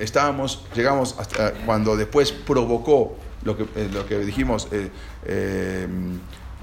[0.00, 4.90] estábamos, llegamos hasta cuando después provocó lo que, eh, lo que dijimos, eh,
[5.24, 5.88] eh,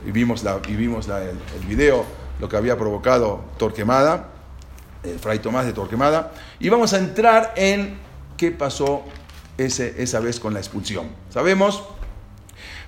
[0.06, 2.06] y vimos, la, vimos el video,
[2.40, 4.30] lo que había provocado Torquemada,
[5.04, 7.98] el Fray Tomás de Torquemada, y vamos a entrar en
[8.38, 9.04] qué pasó
[9.57, 11.07] ese, esa vez con la expulsión.
[11.29, 11.84] Sabemos,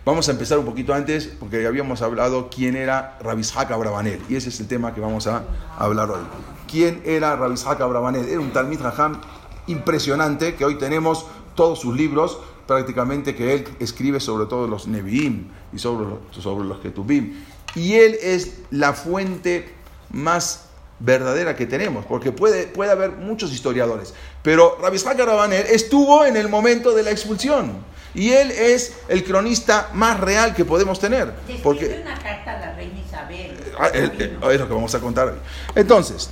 [0.06, 4.50] vamos a empezar un poquito antes, porque habíamos hablado quién era Rabishak Abravanel, y ese
[4.50, 5.44] es el tema que vamos a
[5.78, 6.24] hablar hoy.
[6.68, 8.28] ¿Quién era Rabishak Abravanel?
[8.28, 9.22] Era un Talmid Raham
[9.68, 11.26] impresionante, que hoy tenemos
[11.56, 16.66] todos sus libros, prácticamente que él escribe sobre todos los Nevi'im y sobre los, sobre
[16.66, 17.44] los Ketubim.
[17.76, 19.74] Y él es la fuente
[20.12, 26.24] más verdadera que tenemos, porque puede, puede haber muchos historiadores, pero Rabbi Isaac Rabanel estuvo
[26.26, 31.00] en el momento de la expulsión y él es el cronista más real que podemos
[31.00, 33.58] tener, porque una carta a la reina Isabel.
[33.78, 35.38] Ah, eh, eh, es lo que vamos a contar hoy.
[35.76, 36.30] Entonces,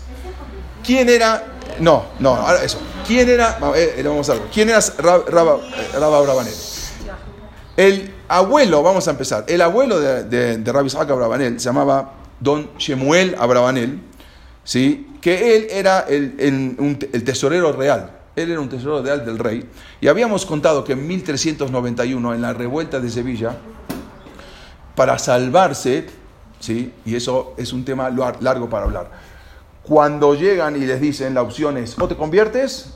[0.84, 1.44] ¿quién era?
[1.80, 2.80] No, no, ahora eso.
[3.08, 3.58] ¿Quién era?
[3.76, 4.44] eh, vamos a ver.
[4.54, 6.54] ¿Quién era Rab- Raba eh, Abravanel?
[7.78, 9.46] El abuelo, vamos a empezar.
[9.48, 14.00] El abuelo de, de, de Rabbi Isaac Abravanel se llamaba Don Shemuel Abravanel,
[14.64, 15.08] ¿sí?
[15.22, 18.18] que él era el, el- tesorero real.
[18.36, 19.68] Él era un tesorero real del rey.
[20.00, 23.56] Y habíamos contado que en 1391, en la revuelta de Sevilla,
[24.96, 26.08] para salvarse,
[26.60, 26.94] ¿sí?
[27.06, 29.10] y eso es un tema lar- largo para hablar,
[29.84, 32.94] cuando llegan y les dicen la opción es o te conviertes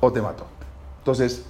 [0.00, 0.46] o te mato.
[0.98, 1.44] Entonces,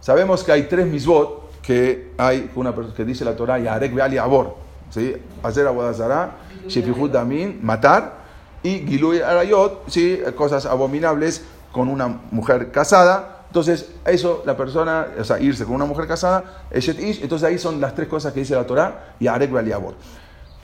[0.00, 4.18] sabemos que hay tres misbot que hay una persona que dice la Torah, Yarek Beali
[4.18, 4.54] Abor,
[4.90, 5.16] ¿sí?
[5.42, 6.36] hacer abodazara,
[6.68, 8.18] Shefihut Damin, matar,
[8.62, 10.20] y Gilui Arayot, ¿sí?
[10.36, 13.44] cosas abominables con una mujer casada.
[13.48, 17.58] Entonces, eso, la persona, o sea, irse con una mujer casada, Eshet Ish, entonces ahí
[17.58, 19.94] son las tres cosas que dice la Torah, Yarek Beali Abor.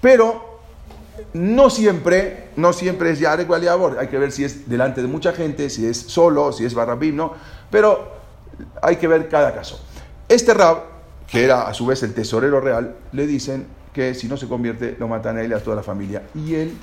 [0.00, 0.52] Pero
[1.33, 3.51] no siempre, no siempre es Yarek.
[3.98, 7.17] Hay que ver si es delante de mucha gente, si es solo, si es Barrabim,
[7.17, 7.33] ¿no?
[7.70, 8.12] Pero
[8.81, 9.84] hay que ver cada caso.
[10.28, 10.83] Este Rab,
[11.27, 14.97] que era a su vez el tesorero real, le dicen que si no se convierte,
[14.98, 16.22] lo matan a él y a toda la familia.
[16.34, 16.77] Y él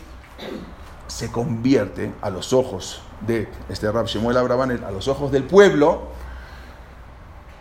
[1.08, 6.04] se convierte a los ojos de este Rab Shemuel Abravanel, a los ojos del pueblo,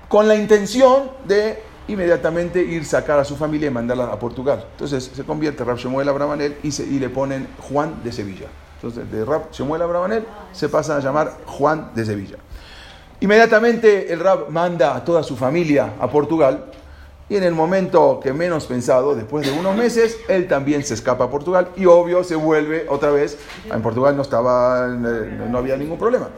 [0.09, 4.65] con la intención de inmediatamente ir sacar a su familia y mandarla a Portugal.
[4.73, 8.47] Entonces se convierte Rab Shemuel Abravanel y, se- y le ponen Juan de Sevilla.
[8.77, 12.37] Entonces de Rab Shemuel Abravanel se pasa a llamar Juan de Sevilla.
[13.21, 16.67] Inmediatamente el Rab manda a toda su familia a Portugal
[17.29, 21.25] y en el momento que menos pensado, después de unos meses, él también se escapa
[21.25, 23.37] a Portugal y obvio se vuelve otra vez.
[23.71, 26.29] En Portugal no estaba, eh, no había ningún problema.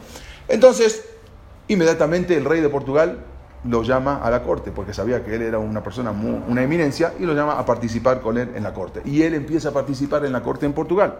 [0.49, 1.05] Entonces,
[1.69, 3.19] inmediatamente el rey de Portugal
[3.65, 7.13] lo llama a la corte porque sabía que él era una persona, mu- una eminencia
[7.19, 9.01] y lo llama a participar con él en la corte.
[9.05, 11.19] Y él empieza a participar en la corte en Portugal.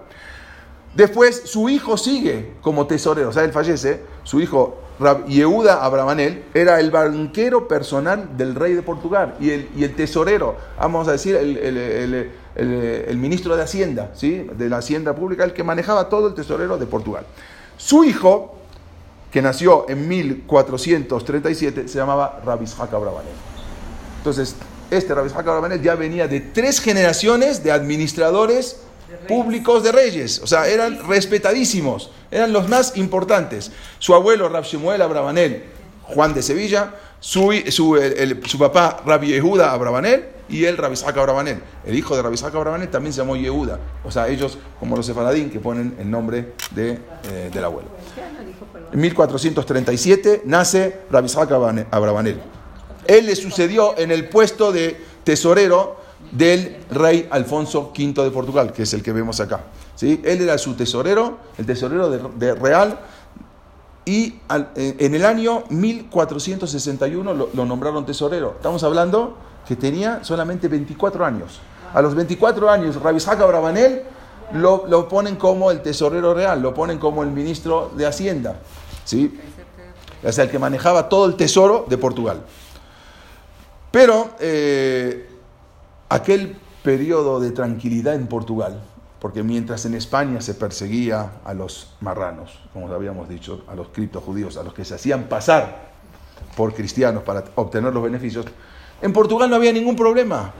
[0.95, 6.43] Después su hijo sigue como tesorero, o sea, él fallece, su hijo Rab Yehuda Abravanel
[6.53, 11.13] era el banquero personal del rey de Portugal y el, y el tesorero, vamos a
[11.13, 12.31] decir, el- el-
[13.07, 14.45] el ministro de Hacienda, ¿sí?
[14.57, 17.23] de la Hacienda Pública, el que manejaba todo el tesorero de Portugal.
[17.77, 18.57] Su hijo,
[19.31, 23.31] que nació en 1437, se llamaba Rabishak Abravanel.
[24.17, 24.55] Entonces,
[24.89, 28.77] este Rabbi Abravanel ya venía de tres generaciones de administradores
[29.27, 30.39] públicos de reyes.
[30.43, 33.71] O sea, eran respetadísimos, eran los más importantes.
[33.99, 35.63] Su abuelo, Rab Shemuel Abravanel,
[36.03, 40.93] Juan de Sevilla, su, su, el- el- su papá, Rabbi Yehuda Abravanel, y él, Rabbi
[40.93, 41.61] Isaac Abravanel.
[41.85, 43.79] El hijo de Rabbi Isaac Abravanel también se llamó Yehuda.
[44.03, 47.89] O sea, ellos, como los sefaradín, que ponen el nombre de, eh, del abuelo.
[48.91, 52.41] En 1437 nace Rabbi Isaac Abrabane- Abravanel.
[53.07, 55.99] Él le sucedió en el puesto de tesorero
[56.31, 59.61] del rey Alfonso V de Portugal, que es el que vemos acá.
[59.95, 60.21] ¿sí?
[60.23, 62.99] Él era su tesorero, el tesorero de, real,
[64.05, 68.53] y en el año 1461 lo, lo nombraron tesorero.
[68.57, 71.59] Estamos hablando que tenía solamente 24 años.
[71.93, 74.03] A los 24 años, Rabbi Isaac Abravanel
[74.53, 78.55] lo, lo ponen como el tesorero real, lo ponen como el ministro de Hacienda.
[79.05, 79.39] ¿sí?
[80.29, 82.41] Sea, el que manejaba todo el tesoro de Portugal.
[83.89, 85.27] Pero eh,
[86.09, 88.81] aquel periodo de tranquilidad en Portugal,
[89.19, 94.57] porque mientras en España se perseguía a los marranos, como habíamos dicho, a los criptojudíos,
[94.57, 95.91] a los que se hacían pasar
[96.55, 98.45] por cristianos para obtener los beneficios,
[99.01, 100.53] en Portugal no había ningún problema.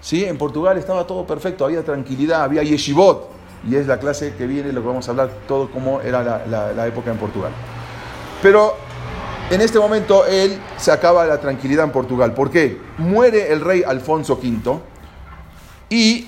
[0.00, 0.24] ¿sí?
[0.24, 3.28] En Portugal estaba todo perfecto, había tranquilidad, había yeshivot,
[3.68, 6.86] y es la clase que viene, lo que vamos a hablar, todo cómo era la,
[6.86, 7.52] época en Portugal.
[8.42, 8.74] Pero
[9.50, 12.32] en este momento él se acaba la tranquilidad en Portugal.
[12.32, 12.78] ¿Por qué?
[12.98, 14.78] Muere el rey Alfonso V
[15.90, 16.26] y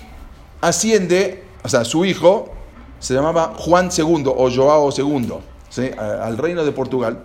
[0.60, 2.50] asciende, o sea, su hijo
[2.98, 5.32] se llamaba Juan II o Joao II,
[5.70, 5.90] ¿sí?
[5.98, 7.24] Al reino de Portugal.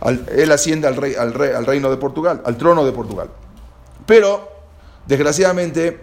[0.00, 3.28] al- él asciende al, rey, al, rey- al reino de Portugal, al trono de Portugal.
[4.12, 4.46] Pero,
[5.06, 5.98] desgraciadamente,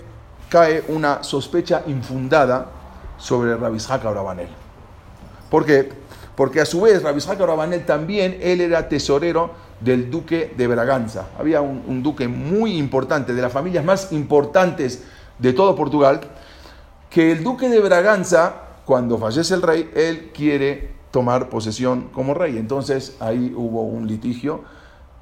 [0.49, 2.65] cae una sospecha infundada
[3.19, 4.47] sobre Rabbi Isaac Abravanel.
[5.51, 5.91] ¿Por qué?
[6.35, 11.27] Porque a su vez Rabbi Isaac Abravanel también, él era tesorero del duque de Braganza.
[11.37, 15.03] Había un, un duque muy importante, de las familias más importantes
[15.37, 16.19] de todo Portugal,
[17.11, 22.57] que el duque de Braganza, cuando fallece el rey, él quiere tomar posesión como rey.
[22.57, 24.63] Entonces ahí hubo un litigio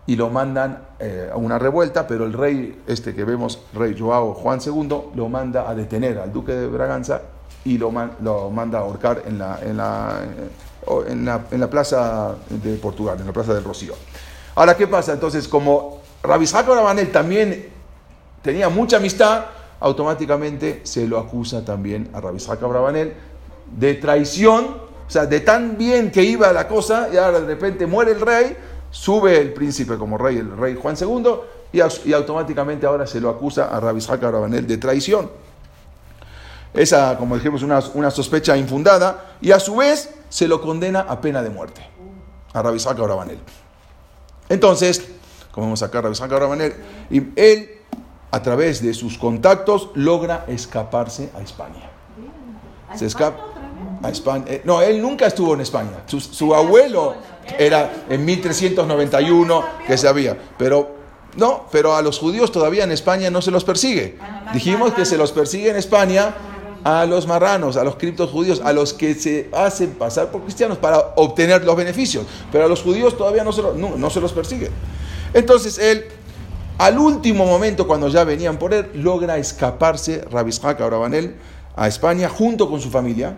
[0.07, 4.33] y lo mandan eh, a una revuelta, pero el rey, este que vemos, rey Joao
[4.33, 7.21] Juan II, lo manda a detener al duque de Braganza
[7.65, 9.69] y lo, lo manda a ahorcar en la, eh,
[11.09, 13.93] en, la, en la plaza de Portugal, en la plaza del Rocío.
[14.55, 15.11] Ahora, ¿qué pasa?
[15.11, 17.67] Entonces, como Rabbi Isaac Abravanel también
[18.41, 19.45] tenía mucha amistad,
[19.81, 23.13] automáticamente se lo acusa también a Rabbi Isaac Abravanel
[23.77, 24.65] de traición,
[25.05, 28.21] o sea, de tan bien que iba la cosa, y ahora de repente muere el
[28.21, 28.55] rey,
[28.91, 31.31] sube el príncipe como rey, el rey Juan II,
[31.71, 31.79] y,
[32.09, 35.29] y automáticamente ahora se lo acusa a Rabbi Isaac Abravanel de traición.
[36.73, 41.19] Esa, como dijimos, una, una sospecha infundada, y a su vez se lo condena a
[41.21, 41.81] pena de muerte,
[42.53, 43.39] a Rabbi Isaac Abravanel.
[44.49, 45.07] Entonces,
[45.51, 46.73] como vemos acá, Rabbi Isaac Abravanel,
[47.09, 47.71] y él,
[48.31, 51.89] a través de sus contactos, logra escaparse a España.
[52.95, 53.43] Se escapa
[54.03, 54.45] a España.
[54.47, 56.03] Eh, no, él nunca estuvo en España.
[56.05, 57.15] Su, su abuelo
[57.59, 60.37] era en 1391 que sabía.
[60.57, 60.95] Pero
[61.35, 64.17] no, pero a los judíos todavía en España no se los persigue.
[64.53, 66.33] Dijimos que se los persigue en España
[66.83, 70.77] a los marranos, a los criptos judíos, a los que se hacen pasar por cristianos
[70.77, 72.25] para obtener los beneficios.
[72.51, 74.69] Pero a los judíos todavía no se, lo- no, no se los persigue.
[75.33, 76.05] Entonces él,
[76.77, 81.35] al último momento, cuando ya venían por él, logra escaparse Rabbi Isaac Abravanel
[81.75, 83.37] a España junto con su familia.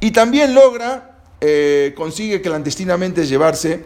[0.00, 1.11] Y también logra,
[1.44, 3.84] eh, consigue clandestinamente llevarse,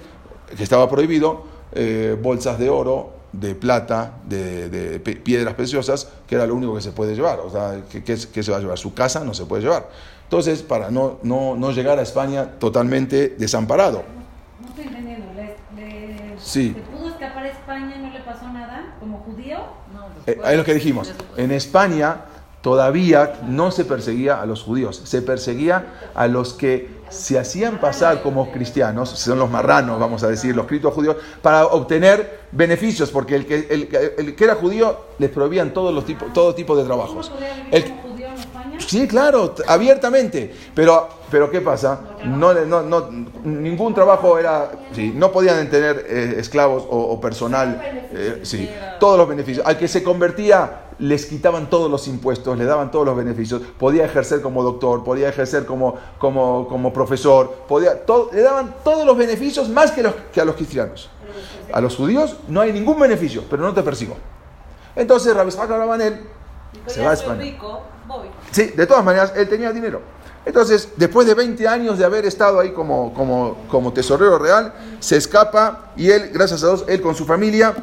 [0.56, 6.54] que estaba prohibido, eh, bolsas de oro, de plata, de, piedras preciosas, que era lo
[6.54, 7.40] único que se puede llevar.
[7.40, 8.78] O sea, ¿qué, qué- qué se va a llevar?
[8.78, 9.88] Su casa no se puede llevar.
[10.24, 14.02] Entonces, para no, no, no llegar a España totalmente desamparado.
[14.60, 15.26] No estoy entendiendo.
[15.34, 16.74] ¿Le, le- Sí.
[16.74, 18.96] ¿Se pudo escapar a España y no le pasó nada?
[19.00, 19.58] ¿Como judío?
[19.94, 21.12] No, Eh, es lo que dijimos.
[21.36, 22.16] En España
[22.62, 28.22] todavía no se perseguía a los judíos, se perseguía a los que se hacían pasar
[28.22, 33.34] como cristianos, son los marranos, vamos a decir, los criptos judíos, para obtener beneficios, porque
[33.36, 33.88] el que, el,
[34.34, 37.26] que- era judío les prohibían todos los tipos, todo tipo de trabajos.
[37.28, 38.65] ¿Uno podría vivir El- como judío en España?
[38.78, 40.54] Sí, claro, abiertamente.
[40.74, 42.00] Pero, pero ¿qué pasa?
[42.24, 43.08] No, no, no,
[43.44, 47.80] ningún trabajo era, sí, no podían tener eh, esclavos o, o personal,
[48.12, 48.68] eh, sí,
[49.00, 49.66] todos los beneficios.
[49.66, 54.04] Al que se convertía les quitaban todos los impuestos, le daban todos los beneficios, podía
[54.06, 59.16] ejercer como doctor, podía ejercer como, como, como profesor, podía, todo- le daban todos los
[59.16, 61.10] beneficios más que, los, que a los cristianos.
[61.72, 64.16] A los judíos no hay ningún beneficio, pero no te persigo.
[64.94, 65.68] Entonces Rabbi Isaac
[66.86, 67.42] Se va a España.
[67.42, 67.82] rico,
[68.50, 70.00] Sí, de todas maneras, él tenía dinero.
[70.46, 75.16] Entonces, después de 20 años de haber estado ahí como, como, como tesorero real, se
[75.16, 77.74] escapa y él, gracias a Dios, él con su familia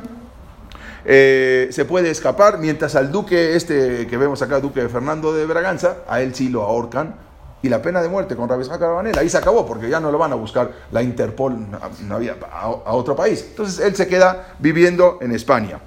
[1.03, 5.97] eh, se puede escapar, mientras al duque este que vemos acá, duque Fernando de Braganza,
[6.07, 7.15] a él sí lo ahorcan
[7.61, 10.09] y la pena de muerte con Rabbi Isaac Abravanel, ahí se acabó porque ya no
[10.09, 11.57] lo van a buscar la Interpol
[12.01, 13.45] no había, a, a otro país.
[13.49, 15.79] Entonces él se queda viviendo en España.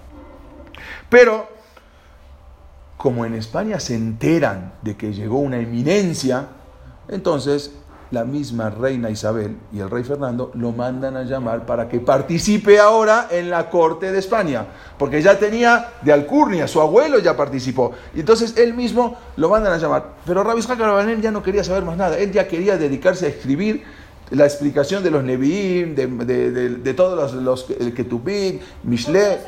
[1.08, 1.55] Pero
[3.06, 6.48] como en España se enteran de que llegó una eminencia,
[7.06, 7.70] entonces
[8.10, 12.80] la misma reina Isabel y el rey Fernando lo mandan a llamar para que participe
[12.80, 14.66] ahora en la corte de España,
[14.98, 19.74] porque ya tenía de alcurnia, su abuelo ya participó, y entonces él mismo lo mandan
[19.74, 20.14] a llamar.
[20.26, 23.28] Pero Rabbi Isaac Abravanel ya no quería saber más nada, él ya quería dedicarse a
[23.28, 23.84] escribir
[24.30, 29.38] la explicación de los Nevi'im, de todos los, los el Ketubim, Mishle.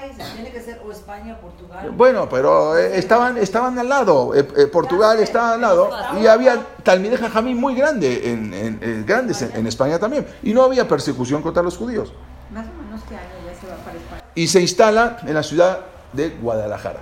[0.00, 1.90] Países, tiene que ser o España o Portugal.
[1.92, 5.90] Bueno, pero eh, estaban, estaban al lado, eh, eh, Portugal estaba al lado
[6.20, 10.52] y había Talmideh Jajamín muy grande, en, en- en- grandes en, en España también, y
[10.54, 12.12] no había persecución contra los judíos.
[12.50, 14.22] Más o menos que año ya se va para España.
[14.34, 15.80] Y se instala en la ciudad
[16.12, 17.00] de Guadalajara.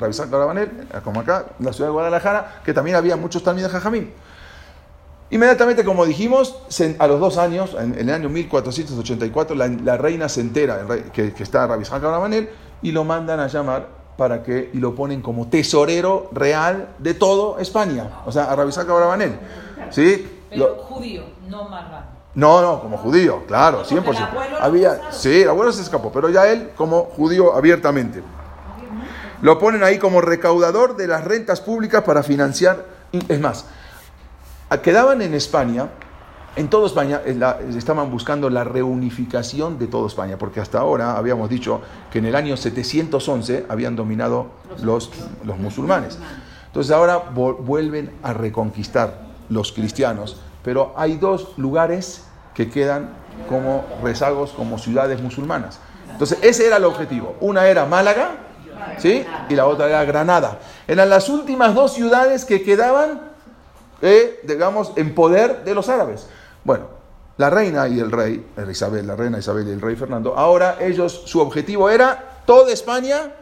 [0.00, 4.12] Abravanel, eh, como acá, en la ciudad de Guadalajara, que también había muchos Talmideh Jajamín.
[5.32, 6.54] Inmediatamente, como dijimos,
[6.98, 11.42] a los dos años, en, el año 1484, la, la reina se entera que, que
[11.42, 12.50] está Rabbi Abravanel
[12.82, 17.58] y lo mandan a llamar para que y lo ponen como tesorero real de todo
[17.58, 18.10] España.
[18.26, 19.38] O sea, a Rabbi Abravanel.
[19.90, 20.40] ¿Sí?
[20.50, 22.06] Pero Lo- judío, no marrano.
[22.34, 24.10] no, no, como judío, claro, 100%.
[24.10, 28.22] el abuelo lo Había, sí, el abuelo se escapó, pero ya él como judío abiertamente.
[29.40, 32.84] Lo ponen ahí como recaudador de las rentas públicas para financiar.
[33.28, 33.64] Es más,
[34.80, 35.88] quedaban en España
[36.54, 41.48] en toda España la- estaban buscando la reunificación de toda España, porque hasta ahora habíamos
[41.48, 44.48] dicho que en el año 711 habían dominado
[44.82, 45.10] los,
[45.44, 46.18] los musulmanes.
[46.66, 52.24] Entonces ahora vuelven a reconquistar los cristianos, pero hay dos lugares
[52.54, 53.10] que quedan
[53.48, 55.78] como rezagos, como ciudades musulmanas.
[56.10, 57.34] Entonces ese era el objetivo.
[57.40, 58.32] Una era Málaga,
[58.98, 59.24] ¿sí?
[59.48, 60.58] Y la otra era Granada.
[60.86, 63.31] Eran las últimas dos ciudades que quedaban
[64.42, 66.26] digamos, en poder de los árabes.
[66.64, 66.86] Bueno,
[67.36, 70.78] la reina y el rey, eh, Isabel, la reina Isabel y el rey Fernando, ahora
[70.80, 73.32] ellos, su objetivo era toda España,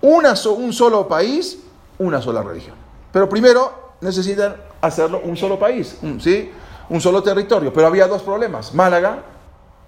[0.00, 1.58] una un solo país,
[1.98, 2.76] una sola religión.
[3.12, 6.50] Pero primero necesitan hacerlo un solo país, ¿sí?
[6.88, 7.72] Un solo territorio.
[7.72, 9.22] Pero había dos problemas, Málaga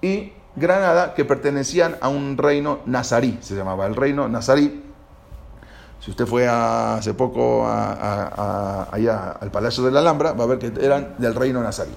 [0.02, 4.89] y Granada, que pertenecían a un reino nazarí, se llamaba el reino nazarí.
[6.00, 10.72] Si usted fue hace poco allá al Palacio de la Alhambra, va a ver que
[10.84, 11.92] eran del reino nazarí.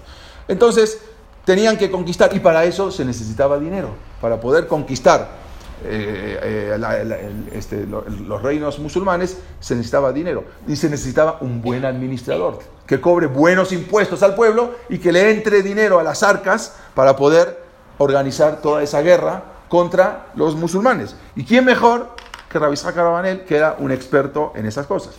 [0.47, 0.99] Entonces,
[1.45, 3.89] tenían que conquistar y para eso se necesitaba dinero.
[4.21, 5.41] Para poder conquistar
[5.85, 11.83] eh, eh, este, lo- los reinos musulmanes se necesitaba dinero y se necesitaba un buen
[11.83, 16.75] administrador que cobre buenos impuestos al pueblo y que le entre dinero a las arcas
[16.95, 17.61] para poder
[17.97, 21.15] organizar toda esa guerra contra los musulmanes.
[21.35, 22.15] ¿Y quién mejor
[22.53, 25.15] que Rabbi Isaac Abravanel, que era un experto en esas cosas?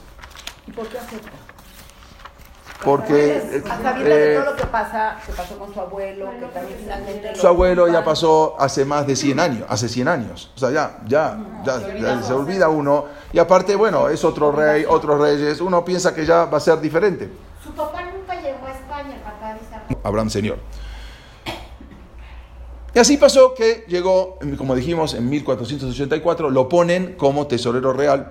[0.68, 1.30] ¿Y por qué acepta?
[2.84, 6.46] Porque A sabiendas de eh, todo lo que pasa, que pasó con su abuelo, que
[6.46, 7.34] también finalmente...
[7.34, 10.52] su abuelo ya pasó hace más de 100 años, hace 100 años.
[10.54, 13.06] O sea, ya, ya, ya, ya se olvida uno.
[13.32, 15.60] Y aparte, bueno, es otro rey, otros reyes.
[15.60, 17.30] Uno piensa que ya va a ser diferente.
[17.64, 19.82] Su papá nunca llegó a España para avisar.
[20.04, 20.58] Abraham Señor.
[22.94, 28.30] Y así pasó que llegó, como dijimos, en 1484, lo ponen como tesorero real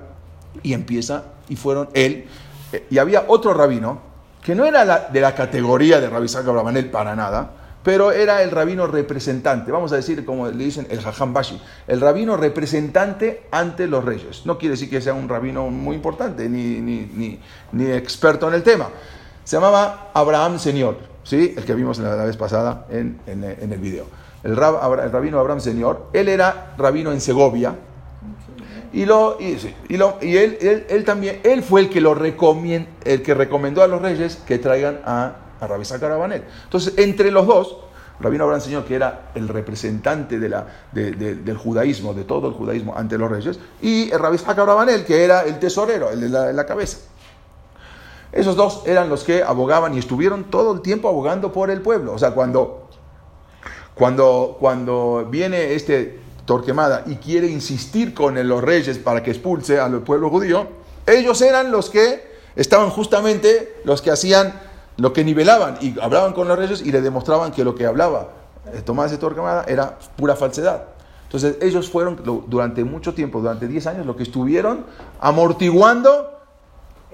[0.62, 2.25] y empieza, y fueron él,
[2.72, 4.00] eh, y había otro rabino,
[4.41, 7.51] que no era de la categoría de Rabbi Isaac Abravanel para nada,
[7.84, 12.00] pero era el rabino representante, vamos a decir como le dicen el Jajam Bashi, el
[12.00, 14.46] rabino representante ante los reyes.
[14.46, 17.39] No quiere decir que sea un rabino muy importante, ni, ni, ni,
[17.74, 18.88] ni experto en el tema.
[19.43, 21.53] Se llamaba Abraham Señor, ¿sí?
[21.58, 24.22] el que vimos la, vez pasada en, en el video.
[24.43, 27.75] El, rabino Abraham Señor, él era rabino en Segovia,
[28.91, 32.88] y, lo, y, lo, y él, él, él también, él fue el que, lo recomien-
[33.05, 36.43] el que recomendó a los reyes que traigan a, a Rabbi Isaac Abravanel.
[36.65, 37.77] Entonces, entre los dos,
[38.19, 42.47] Rabino Abraham Señor, que era el representante de la, de- de- del judaísmo, de todo
[42.50, 46.29] el judaísmo ante los reyes, y el Rabbi Abravanel, que era el tesorero, el de
[46.29, 47.00] la, la cabeza.
[48.31, 52.13] Esos dos eran los que abogaban y estuvieron todo el tiempo abogando por el pueblo.
[52.13, 52.82] O sea, cuando,
[53.95, 60.01] cuando, cuando viene este Torquemada y quiere insistir con los reyes para que expulse al
[60.01, 60.67] pueblo judío,
[61.05, 64.53] ellos eran los que estaban justamente los que hacían
[64.97, 68.29] lo que nivelaban y hablaban con los reyes y le demostraban que lo que hablaba
[68.73, 70.83] eh, Tomás de Torquemada era pura falsedad.
[71.23, 74.85] Entonces ellos fueron durante mucho tiempo, durante 10 años, lo que estuvieron
[75.19, 76.31] amortiguando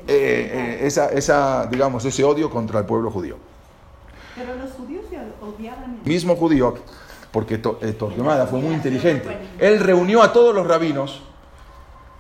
[0.08, 3.38] eh, eh, esa, esa, digamos, ese odio contra el pueblo judío.
[4.36, 5.06] Pero los judíos.
[6.06, 6.76] Mismo judío,
[7.32, 11.22] porque eh, Torquemada fue muy inteligente, él reunió a todos los rabinos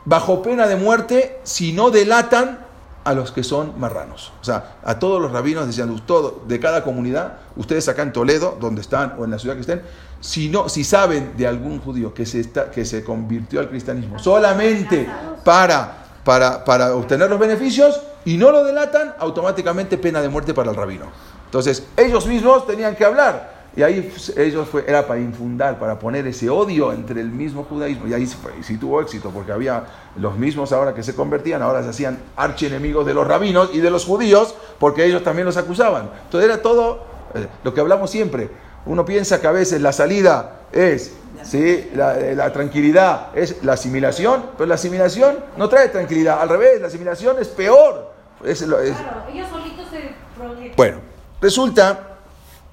[0.06, 2.70] bajo pena de muerte si no delatan
[3.04, 4.32] a los que son marranos.
[4.42, 8.58] O sea, a todos los rabinos decían, todo, de cada comunidad, ustedes acá en Toledo,
[8.60, 9.82] donde están, o en la ciudad que estén,
[10.20, 14.20] si, no, si saben de algún judío que se, está, que se convirtió al cristianismo
[14.20, 15.10] solamente
[15.44, 20.72] para, para, para obtener los beneficios y no lo delatan, automáticamente pena de muerte para
[20.72, 21.06] el rabino.
[21.50, 23.58] Entonces, ellos mismos tenían que hablar.
[23.76, 28.08] Y ahí ellos fue, era para infundar, para poner ese odio entre el mismo judaísmo.
[28.08, 29.84] Y ahí sí, fue- y sí tuvo éxito, porque había
[30.16, 33.90] los mismos ahora que se convertían, ahora se hacían archienemigos de los rabinos y de
[33.92, 36.10] los judíos, porque ellos también los acusaban.
[36.26, 37.04] Entonces era todo
[37.36, 38.50] eh, lo que hablamos siempre.
[38.86, 41.14] Uno piensa que a veces la salida es,
[41.44, 41.90] ¿sí?
[41.96, 46.42] la, eh, la tranquilidad es la asimilación, pero la asimilación no trae tranquilidad.
[46.42, 48.12] Al revés, la asimilación es peor.
[48.44, 50.76] Es es- Claro, ellos solitos se proyectan.
[50.76, 50.98] bueno,
[51.42, 52.18] resulta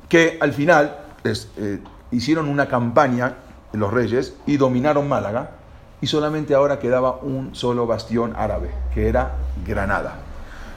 [0.08, 1.80] que al final les, eh,
[2.10, 3.34] hicieron una campaña
[3.72, 5.50] los reyes y dominaron Málaga
[6.00, 10.16] y solamente ahora quedaba un solo bastión árabe, que era Granada.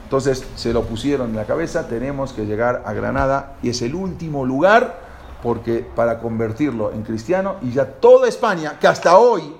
[0.04, 3.94] Entonces se lo pusieron en la cabeza, tenemos que llegar a Granada y es el
[3.94, 4.98] último lugar
[5.42, 9.54] porque para convertirlo en cristiano y ya toda España, que hasta hoy,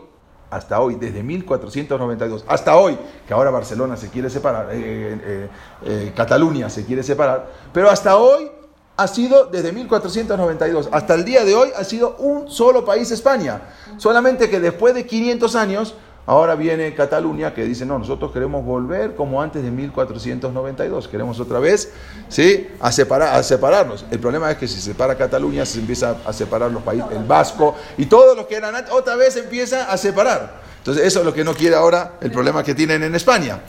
[0.50, 5.48] hasta hoy, desde 1492, hasta hoy, que ahora Barcelona se quiere separar, eh, eh,
[5.84, 8.50] eh, Cataluña se quiere separar, pero hasta hoy
[8.96, 13.62] ha sido, desde 1492 hasta el día de hoy, ha sido un solo país España.
[13.96, 15.94] Solamente que después de 500 años,
[16.30, 21.58] Ahora viene Cataluña que dice, no, nosotros queremos volver como antes de 1492, queremos otra
[21.58, 21.92] vez
[22.28, 22.68] ¿sí?
[22.78, 24.06] a, separar, a separarnos.
[24.12, 27.24] El problema es que si se separa Cataluña se empieza a separar los países, el
[27.24, 30.60] vasco y todos los que eran antes, otra vez empieza a separar.
[30.78, 33.62] Entonces eso es lo que no quiere ahora, el problema que tienen en España.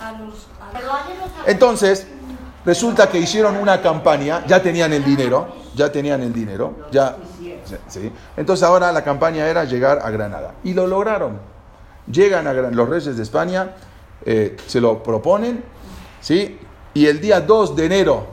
[1.47, 2.05] Entonces,
[2.63, 7.17] resulta que hicieron una campaña, ya tenían el dinero, ya tenían el dinero, ya...
[7.87, 8.11] sí.
[8.37, 10.53] Entonces ahora la campaña era llegar a Granada.
[10.63, 11.50] Y lo lograron.
[12.11, 13.75] Llegan a los reyes de España,
[14.25, 15.63] eh, se lo proponen,
[16.19, 16.57] ¿sí?
[16.93, 18.25] Y el día 2 de enero,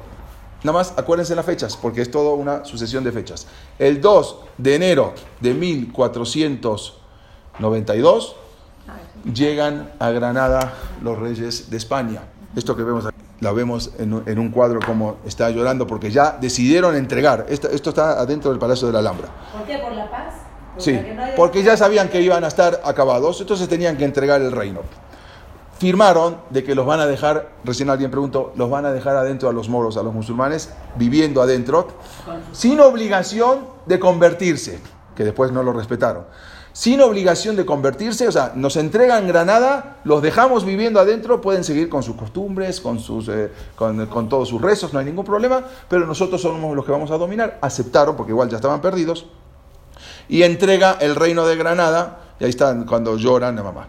[0.65, 3.47] nada más acuérdense las fechas, porque es toda una sucesión de fechas.
[3.79, 8.37] El 2 de enero de 1492,
[9.35, 12.23] llegan a Granada los reyes de España.
[12.57, 16.11] Esto que vemos aquí, la vemos en, un- en un cuadro como está llorando porque
[16.11, 17.47] ya decidieron entregar.
[17.49, 19.29] Esto, esto está adentro del Palacio de la Alhambra.
[19.53, 19.79] ¿Por qué?
[19.79, 20.35] ¿Por la paz?
[20.79, 20.99] Sí,
[21.37, 24.81] porque ya sabían que iban a estar acabados, entonces tenían que entregar el reino.
[25.79, 29.49] Firmaron de que los van a dejar, recién alguien preguntó, los van a dejar adentro
[29.49, 31.89] a los moros, a los musulmanes, viviendo adentro,
[32.53, 34.81] sin obligación de convertirse,
[35.15, 36.25] que después no lo respetaron.
[36.73, 41.89] Sin obligación de convertirse, o sea, nos entregan Granada, los dejamos viviendo adentro, pueden seguir
[41.89, 45.65] con sus costumbres, con, sus, eh, con, con todos sus rezos, no hay ningún problema,
[45.89, 47.59] pero nosotros somos los que vamos a dominar.
[47.61, 49.27] Aceptaron, porque igual ya estaban perdidos,
[50.29, 53.89] y entrega el reino de Granada, y ahí están cuando lloran la mamá.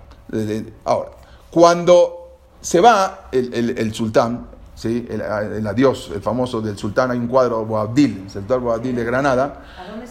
[0.86, 1.10] Ahora,
[1.52, 5.08] cuando se va el, el- sultán, ¿sí?
[5.10, 9.04] el, el adiós, el famoso del sultán, hay un cuadro, Boabdil, el sultán Boabdil de
[9.04, 9.64] Granada,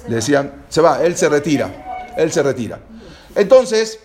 [0.08, 2.78] le decían, se va, él se retira, él se retira.
[3.34, 4.00] Entonces,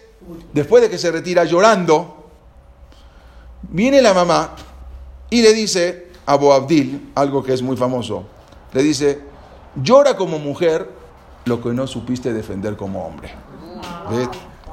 [0.53, 2.29] después de que se retira llorando,
[3.63, 4.51] viene la mamá
[5.29, 8.23] y le dice a Boabdil, algo que es muy famoso,
[8.73, 9.19] le dice,
[9.75, 10.89] llora como mujer
[11.45, 13.31] lo que no supiste defender como hombre.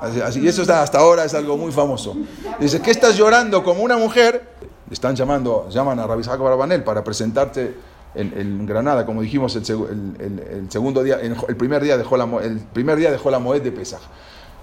[0.01, 2.17] Así, y eso está- hasta ahora es algo muy famoso.
[2.59, 4.49] Dice, ¿qué estás llorando como una mujer?
[4.91, 7.77] Están llamando, llaman a Rabbi Isaac Barbanel para presentarte
[8.15, 12.17] en, Granada, como dijimos el, segu- el- el- el segundo día, el, primer día dejó
[12.17, 14.01] la, el primer día dejó la Moed de Pesaj.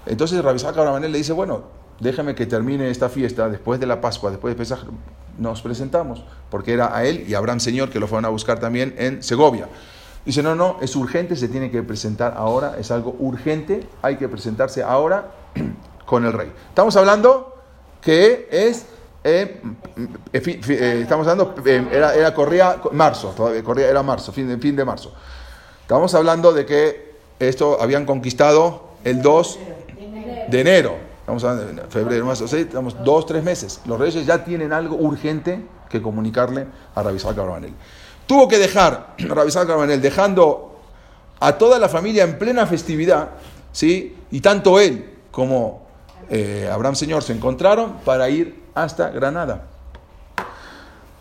[0.06, 1.62] Entonces Rabbi Isaac Barbanel le dice, bueno,
[2.00, 4.80] déjame que termine esta fiesta, después de la Pascua, después de Pesaj,
[5.38, 8.58] nos presentamos, porque era a él y a Abraham Señor, que lo fueron a buscar
[8.58, 9.68] también en Segovia.
[10.24, 14.28] Dice, no, no, es urgente, se tiene que presentar ahora, es algo urgente, hay que
[14.28, 15.30] presentarse ahora
[16.06, 16.52] con el rey.
[16.68, 17.56] Estamos hablando
[18.00, 18.86] que es,
[19.24, 19.60] eh,
[20.32, 24.58] eh, eh, estamos hablando, eh, era, era, corría marzo, todavía corría, era marzo, fin de,
[24.58, 25.12] fin de marzo.
[25.82, 29.58] Estamos hablando de que esto habían conquistado el 2
[30.48, 30.96] de enero.
[31.20, 33.80] Estamos hablando de febrero, marzo, seis, estamos dos, tres meses.
[33.86, 37.74] Los reyes ya tienen algo urgente que comunicarle a Rabbi Isaac Abravanel.
[38.28, 40.78] Tuvo que dejar, Rabbi Isaac Abravanel, dejando
[41.40, 43.30] a toda la familia en plena festividad,
[43.72, 44.14] ¿sí?
[44.30, 45.86] Y tanto él como
[46.30, 49.64] eh, Abraham Señor se encontraron para ir hasta Granada.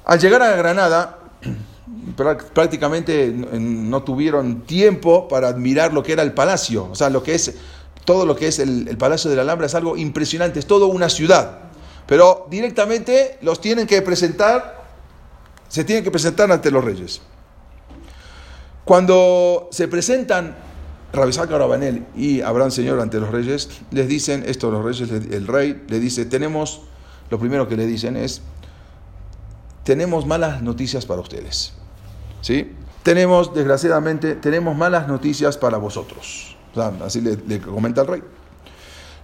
[0.06, 1.18] Al llegar a Granada,
[2.18, 7.24] prá- prácticamente no tuvieron tiempo para admirar lo que era el palacio, o sea, lo
[7.24, 7.56] que es
[8.06, 10.88] todo lo que es el, el Palacio de la Alhambra es algo impresionante, es todo
[10.88, 11.60] una ciudad.
[12.06, 14.87] Pero directamente los tienen que presentar,
[15.68, 17.22] se tienen que presentar ante los reyes.
[18.86, 20.56] Cuando se presentan
[21.12, 25.48] Rabbi Isaac Arabanel y Abraham Señor ante los reyes, les dicen esto, los reyes, el
[25.48, 26.82] rey le dice, tenemos,
[27.30, 28.42] lo primero que le dicen es,
[29.84, 31.74] tenemos malas noticias para ustedes.
[32.42, 32.74] ¿Sí?
[33.04, 36.56] Tenemos, desgraciadamente, tenemos malas noticias para vosotros.
[37.04, 38.24] Así le comenta el rey.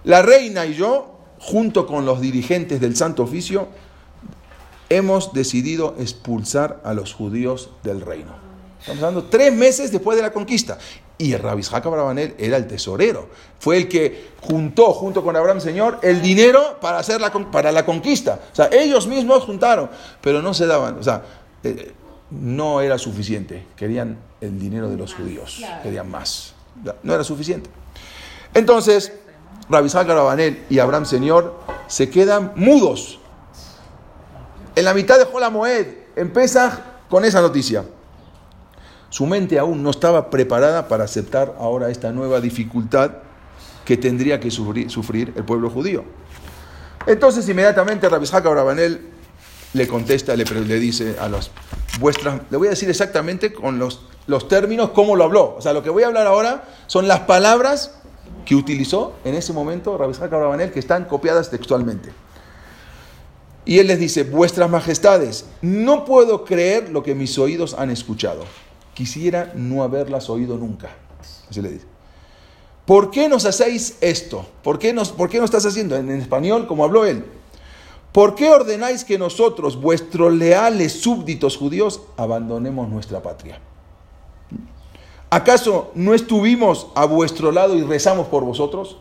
[0.04, 3.68] La reina y yo, junto con los dirigentes del Santo Oficio,
[4.88, 8.32] hemos decidido expulsar a los judíos del reino.
[8.80, 10.78] Estamos hablando tres meses después de la conquista.
[11.16, 13.28] Y Rabbi Abravanel era el tesorero.
[13.58, 17.86] Fue el que juntó, junto con Abraham Señor, el dinero para, hacer la, para la
[17.86, 18.40] conquista.
[18.52, 19.88] O sea, ellos mismos juntaron,
[20.20, 20.98] pero no se daban.
[20.98, 21.22] O sea,
[21.62, 21.92] eh,
[22.30, 23.64] no era suficiente.
[23.76, 25.62] Querían el dinero de los judíos.
[25.82, 26.54] Querían más.
[27.02, 27.70] No era suficiente.
[28.52, 29.12] Entonces,
[29.70, 33.20] Rabbi Abravanel y Abraham Señor se quedan mudos.
[34.76, 37.84] En la mitad de Jola Moed, empieza con esa noticia.
[39.08, 43.12] Su mente aún no estaba preparada para aceptar ahora esta nueva dificultad
[43.84, 46.04] que tendría que sufrir, el pueblo judío.
[47.06, 49.10] Entonces inmediatamente Rabbi Isaac Abravanel
[49.74, 51.50] le contesta, le, le dice a las
[52.00, 55.54] vuestras, le voy a decir exactamente con los, los términos cómo lo habló.
[55.56, 57.92] O sea, lo que voy a hablar ahora son las palabras
[58.44, 62.23] que utilizó en ese momento Rabbi Isaac Abravanel que están copiadas textualmente.
[63.64, 68.44] Y él les dice, vuestras majestades, no puedo creer lo que mis oídos han escuchado.
[68.92, 70.90] Quisiera no haberlas oído nunca.
[71.48, 71.94] Así le dice.
[72.86, 74.46] ¿por qué nos hacéis esto?
[74.62, 75.96] ¿Por qué nos, por qué nos estás haciendo?
[75.96, 77.24] En español, como habló él.
[78.12, 83.58] ¿Por qué ordenáis que nosotros, vuestros leales súbditos judíos, abandonemos nuestra patria?
[85.30, 88.98] ¿Acaso no estuvimos a vuestro lado y rezamos por vosotros?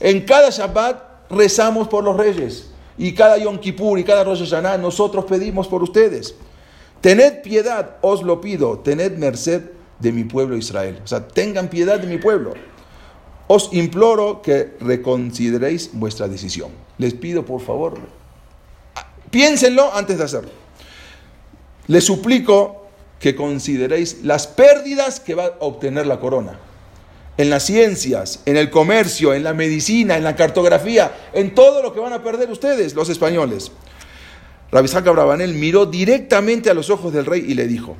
[0.00, 2.70] En cada Shabbat rezamos por los reyes.
[2.98, 6.34] Y cada Yom Kippur y cada Rosh Hashanah nosotros pedimos por ustedes.
[7.00, 9.62] Tened piedad, os lo pido, tened merced
[10.00, 11.00] de mi pueblo Israel.
[11.04, 12.54] O sea, tengan piedad de mi pueblo.
[13.46, 16.70] Os imploro que reconsideréis vuestra decisión.
[16.98, 17.98] Les pido, por favor,
[19.30, 20.50] piénsenlo antes de hacerlo.
[21.86, 26.58] Les suplico que consideréis las pérdidas que va a obtener la corona.
[27.38, 31.94] En las ciencias, en el comercio, en la medicina, en la cartografía, en todo lo
[31.94, 33.72] que van a perder ustedes, los españoles.
[34.70, 37.96] Rabishac Abravanel miró directamente a los ojos del rey y le dijo,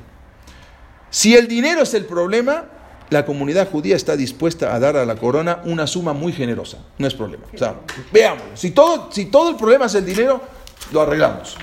[1.09, 2.65] si el dinero es el problema,
[3.09, 6.77] la comunidad judía está dispuesta a dar a la corona una suma muy generosa.
[6.97, 7.45] No es problema.
[7.59, 7.75] O
[8.11, 10.41] veamos, si todo, si todo el problema es el dinero,
[10.91, 11.57] lo arreglamos.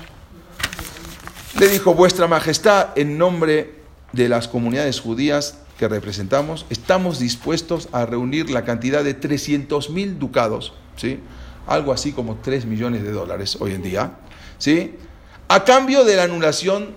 [1.57, 3.75] Le dijo, vuestra majestad, en nombre
[4.11, 10.17] de las comunidades judías que representamos, estamos dispuestos a reunir la cantidad de 300 mil
[10.17, 11.19] ducados, ¿sí?
[11.67, 14.17] algo así como 3 millones de dólares hoy en día,
[14.57, 14.95] ¿sí?
[15.47, 16.95] a cambio de la anulación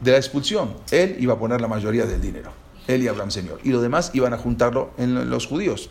[0.00, 0.74] de la expulsión.
[0.90, 2.52] Él iba a poner la mayoría del dinero,
[2.86, 5.90] él y Abraham Señor, y los demás iban a juntarlo en los judíos.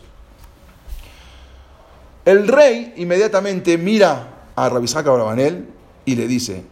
[2.24, 5.68] El rey inmediatamente mira a Rabisaka Abravanel
[6.06, 6.64] y le dice,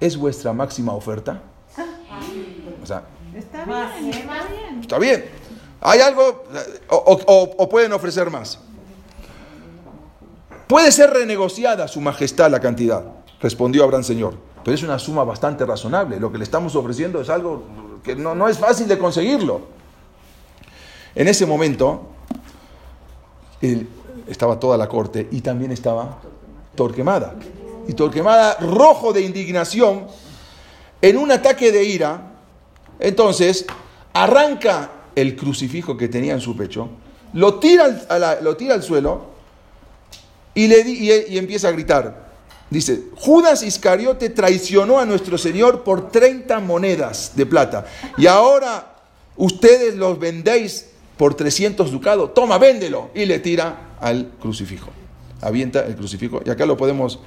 [0.00, 1.42] ¿es vuestra máxima oferta?
[2.82, 3.04] O sea,
[3.36, 4.80] Está bien, está bien.
[4.80, 5.24] está bien.
[5.80, 6.44] ¿Hay algo?
[6.88, 6.96] O,
[7.26, 8.58] o- o pueden ofrecer más.
[10.66, 13.04] Puede ser renegociada, su majestad, la cantidad,
[13.40, 14.34] respondió Abraham Señor.
[14.64, 16.18] Pero es una suma bastante razonable.
[16.18, 17.62] Lo que le estamos ofreciendo es algo
[18.02, 19.60] que no, no es fácil de conseguirlo.
[21.14, 22.08] En ese momento,
[24.26, 26.18] estaba toda la corte y también estaba
[26.74, 27.34] Torquemada.
[27.86, 30.08] Y Torquemada, rojo de indignación,
[31.00, 32.32] en un ataque de ira,
[32.98, 33.66] entonces
[34.12, 36.88] arranca el crucifijo que tenía en su pecho,
[37.32, 39.26] lo tira al, suelo
[40.54, 42.26] y, le y empieza a gritar.
[42.68, 47.86] Dice, Judas Iscariote traicionó a nuestro Señor por 30 monedas de plata.
[48.18, 48.94] Y ahora
[49.36, 52.34] ustedes los vendéis por 300 ducados.
[52.34, 53.10] Toma, véndelo.
[53.14, 54.90] Y le tira al crucifijo.
[55.40, 56.40] Avienta el crucifijo.
[56.44, 57.20] Y acá lo podemos...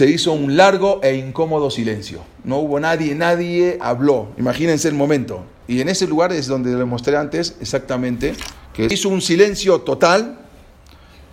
[0.00, 2.22] Se hizo un largo e incómodo silencio.
[2.42, 4.28] No hubo nadie, nadie habló.
[4.38, 5.44] Imagínense el momento.
[5.68, 8.34] Y en ese lugar es donde le mostré antes exactamente
[8.72, 10.38] que hizo un silencio total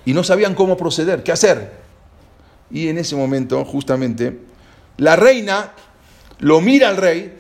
[0.04, 1.80] y no sabían cómo proceder, qué hacer.
[2.70, 4.38] Y en ese momento, justamente,
[4.98, 5.72] la reina
[6.40, 7.38] lo mira al rey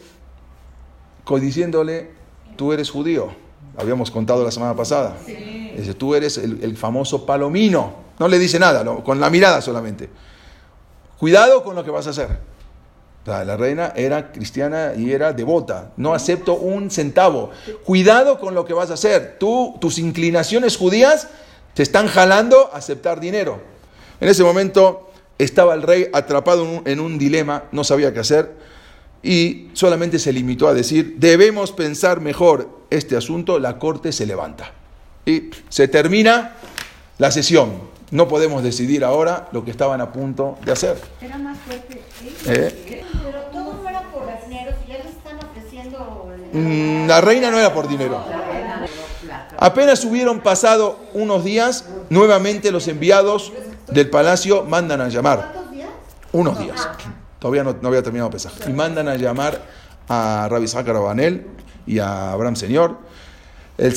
[1.42, 2.10] diciéndole,
[2.56, 3.32] tú eres judío.
[3.78, 5.18] Habíamos contado la semana pasada.
[5.28, 7.96] Dice, tú eres el, el famoso palomino.
[8.18, 10.08] No le dice nada, no, con la mirada solamente.
[11.20, 12.40] Cuidado con lo que vas a hacer.
[13.26, 15.92] La reina era cristiana y era devota.
[15.98, 17.52] No acepto un centavo.
[17.84, 19.36] Cuidado con lo que vas a hacer.
[19.38, 21.28] Tú, tus inclinaciones judías
[21.74, 23.60] te están jalando a aceptar dinero.
[24.22, 28.56] En ese momento estaba el rey atrapado en un dilema, no sabía qué hacer
[29.24, 34.72] y solamente se limitó a decir, debemos pensar mejor este asunto, la corte se levanta.
[35.26, 36.56] Y se termina
[37.18, 37.97] la sesión.
[38.12, 40.98] No podemos decidir ahora lo que estaban a punto de hacer.
[41.22, 42.02] Era más fuerte.
[42.46, 43.04] ¿eh?
[43.24, 46.30] Pero todo no era por dinero, si ya le están ofreciendo.
[46.54, 48.24] Mm, La reina no era por dinero.
[49.58, 53.52] Apenas hubieron pasado unos días, nuevamente los enviados
[53.88, 55.52] del palacio mandan a llamar.
[55.52, 55.90] ¿Cuántos días?
[56.32, 56.88] Unos días.
[57.40, 58.54] Todavía no, no había terminado Pesaj.
[58.68, 59.62] Y mandan a llamar
[60.08, 61.48] a Rabbi Isaac Arabanel
[61.86, 62.98] y a Abraham Señor.
[63.78, 63.94] El,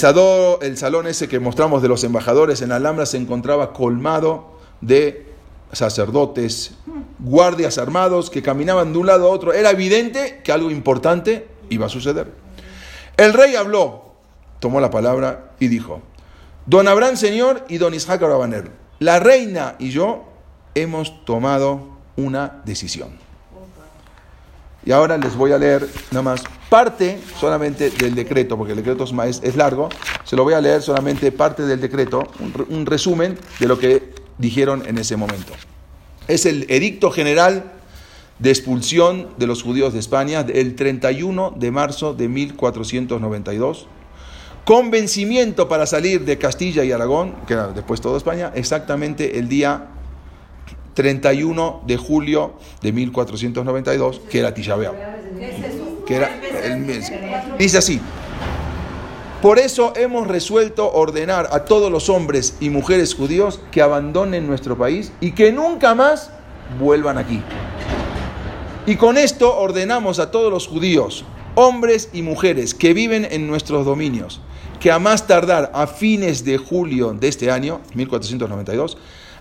[0.61, 5.27] el salón ese que mostramos de los embajadores en Alhambra se encontraba colmado de
[5.73, 6.73] sacerdotes,
[7.19, 9.53] guardias armados que caminaban de un lado a otro.
[9.53, 12.33] Era evidente que algo importante iba a suceder.
[13.17, 14.13] El rey habló,
[14.59, 16.03] tomó la palabra y dijo,
[16.67, 20.25] Don Abraham Señor y Don Isaac Arabanel, la reina y yo
[20.75, 23.30] hemos tomado una decisión.
[24.85, 29.05] Y ahora les voy a leer nada más parte solamente del decreto, porque el decreto
[29.05, 29.89] es, más- es largo.
[30.25, 34.15] Se lo voy a leer solamente parte del decreto, un, un resumen de lo que
[34.39, 35.53] dijeron en ese momento.
[36.29, 37.73] Es el edicto general
[38.39, 43.87] de expulsión de los judíos de España el 31 de marzo de 1492,
[44.65, 49.49] con vencimiento para salir de Castilla y Aragón, que era después toda España, exactamente el
[49.49, 49.89] día
[51.01, 54.95] 31 de julio de 1492, que era Tisha B'Av,
[56.07, 57.11] que era el mes.
[57.59, 58.03] Dice así:
[59.41, 64.77] Por eso hemos resuelto ordenar a todos los hombres y mujeres judíos que abandonen nuestro
[64.77, 66.33] país y que nunca más
[66.79, 67.43] vuelvan aquí.
[68.85, 73.87] Y con esto ordenamos a todos los judíos, hombres y mujeres que viven en nuestros
[73.87, 74.43] dominios,
[74.81, 78.99] que a más tardar a fines de julio de este año, 1492,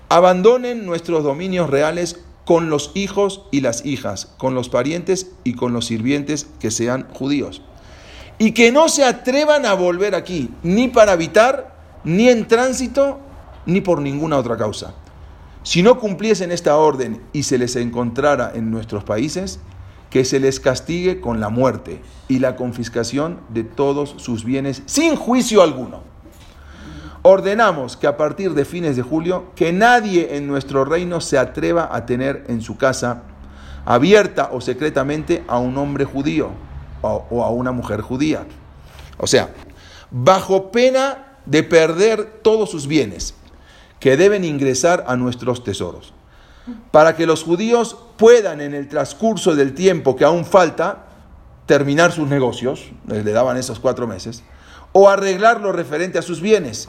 [0.10, 5.72] abandonen nuestros dominios reales con los hijos y las hijas, con los parientes y con
[5.72, 7.62] los sirvientes que sean judíos.
[8.39, 13.19] Y que no se atrevan a volver aquí, ni para habitar, ni en tránsito,
[13.67, 14.95] ni por ninguna otra causa.
[15.62, 19.60] Si no cumpliesen esta orden y se les encontrara en nuestros países,
[20.10, 25.15] que se les castigue con la muerte y la confiscación de todos sus bienes sin
[25.15, 26.09] juicio alguno.
[27.21, 31.89] Ordenamos que a partir de fines de julio, que nadie en nuestro reino se atreva
[31.91, 33.23] a tener en su casa,
[33.86, 36.51] abierta o secretamente, a un hombre judío
[37.01, 38.45] o, a una mujer judía.
[39.17, 39.49] O sea,
[40.12, 43.34] bajo pena de perder todos sus bienes,
[43.99, 46.13] que deben ingresar a nuestros tesoros,
[46.91, 51.08] para que los judíos puedan en el transcurso del tiempo que aún falta
[51.65, 54.43] terminar sus negocios, les le daban esos cuatro meses,
[54.93, 56.88] o arreglar lo referente a sus bienes.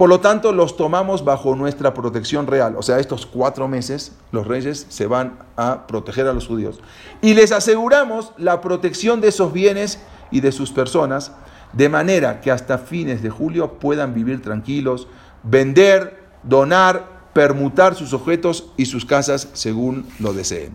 [0.00, 2.74] Por lo tanto, los tomamos bajo nuestra protección real.
[2.78, 6.80] O sea, estos cuatro meses los reyes se van a proteger a los judíos.
[7.20, 11.32] Y les aseguramos la protección de esos bienes y de sus personas,
[11.74, 15.06] de manera que hasta fines de julio puedan vivir tranquilos,
[15.42, 20.74] vender, donar, permutar sus objetos y sus casas según lo deseen.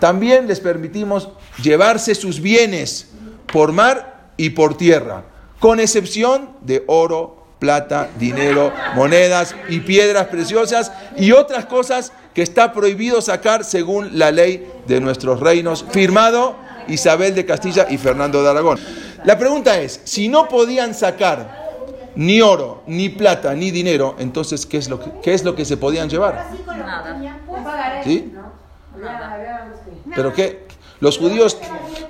[0.00, 1.30] También les permitimos
[1.62, 3.10] llevarse sus bienes
[3.50, 5.24] por mar y por tierra,
[5.60, 12.72] con excepción de oro, plata, dinero, monedas y piedras preciosas y otras cosas que está
[12.72, 16.56] prohibido sacar según la ley de nuestros reinos, firmado
[16.88, 18.78] Isabel de Castilla y Fernando de Aragón.
[19.24, 21.66] La pregunta es, si no podían sacar
[22.14, 25.64] ni oro, ni plata, ni dinero, entonces ¿qué es lo que, qué es lo que
[25.64, 26.46] se podían llevar?
[28.04, 28.32] ¿Sí?
[30.14, 30.66] ¿Pero qué?
[31.00, 31.58] Los judíos,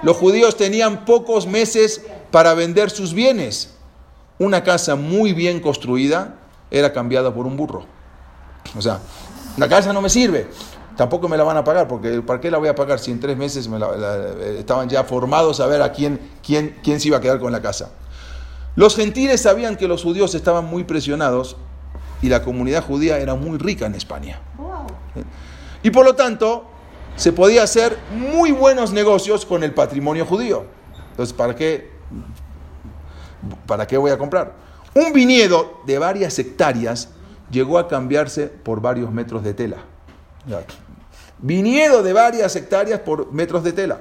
[0.03, 3.76] los judíos tenían pocos meses para vender sus bienes.
[4.39, 6.35] Una casa muy bien construida
[6.71, 7.85] era cambiada por un burro.
[8.77, 9.01] O sea,
[9.57, 10.49] la casa no me sirve.
[10.97, 13.21] Tampoco me la van a pagar, porque ¿para qué la voy a pagar si en
[13.21, 17.01] tres meses me la- la- eh, estaban ya formados a ver a quién, quién, quién
[17.01, 17.91] se iba a quedar con la casa?
[18.77, 21.57] Los gentiles sabían que los judíos estaban muy presionados
[22.23, 24.41] y la comunidad judía era muy rica en España.
[25.83, 26.65] Y por lo tanto,
[27.17, 30.65] se podía hacer muy buenos negocios con el patrimonio judío.
[31.11, 31.91] Entonces, ¿para qué,
[33.67, 34.53] ¿para qué voy a comprar?
[34.95, 37.11] Un viñedo de varias hectáreas
[37.51, 39.79] llegó a cambiarse por varios metros de tela.
[41.39, 44.01] Viñedo de varias hectáreas por metros de tela.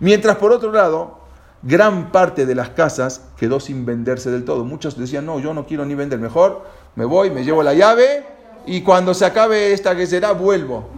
[0.00, 1.20] Mientras por otro lado,
[1.62, 4.64] gran parte de las casas quedó sin venderse del todo.
[4.64, 8.24] Muchos decían, no, yo no quiero ni vender, mejor me voy, me llevo la llave
[8.66, 10.88] y cuando se acabe esta que será, vuelvo.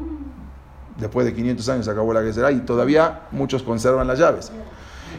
[0.99, 4.51] Después de 500 años se acabó la que será y todavía muchos conservan las llaves.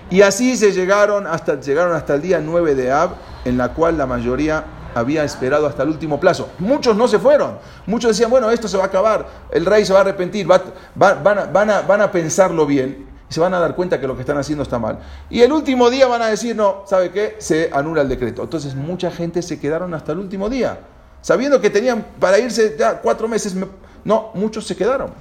[0.10, 3.12] Y así se llegaron hasta, llegaron hasta el día 9 de Ab,
[3.46, 4.64] en la cual la mayoría
[4.96, 6.50] había esperado hasta el último plazo.
[6.60, 7.58] Muchos no se fueron.
[7.86, 10.62] Muchos decían, bueno, esto se va a acabar, el rey se va a arrepentir, va-
[11.02, 14.00] va- van, a, van a- van a pensarlo bien y se van a dar cuenta
[14.00, 15.00] que lo que están haciendo está mal.
[15.30, 17.36] Y el último día van a decir, no, ¿sabe qué?
[17.40, 18.44] Se anula el decreto.
[18.44, 20.80] Entonces mucha gente se quedaron hasta el último día,
[21.22, 23.54] sabiendo que tenían para irse ya cuatro meses.
[23.54, 23.68] me-
[24.06, 25.12] No, muchos se quedaron.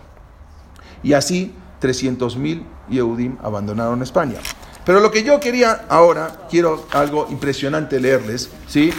[1.02, 4.38] Y así 300.000 Yehudim abandonaron España.
[4.86, 8.92] Pero lo que yo quería ahora, quiero algo impresionante leerles, ¿sí?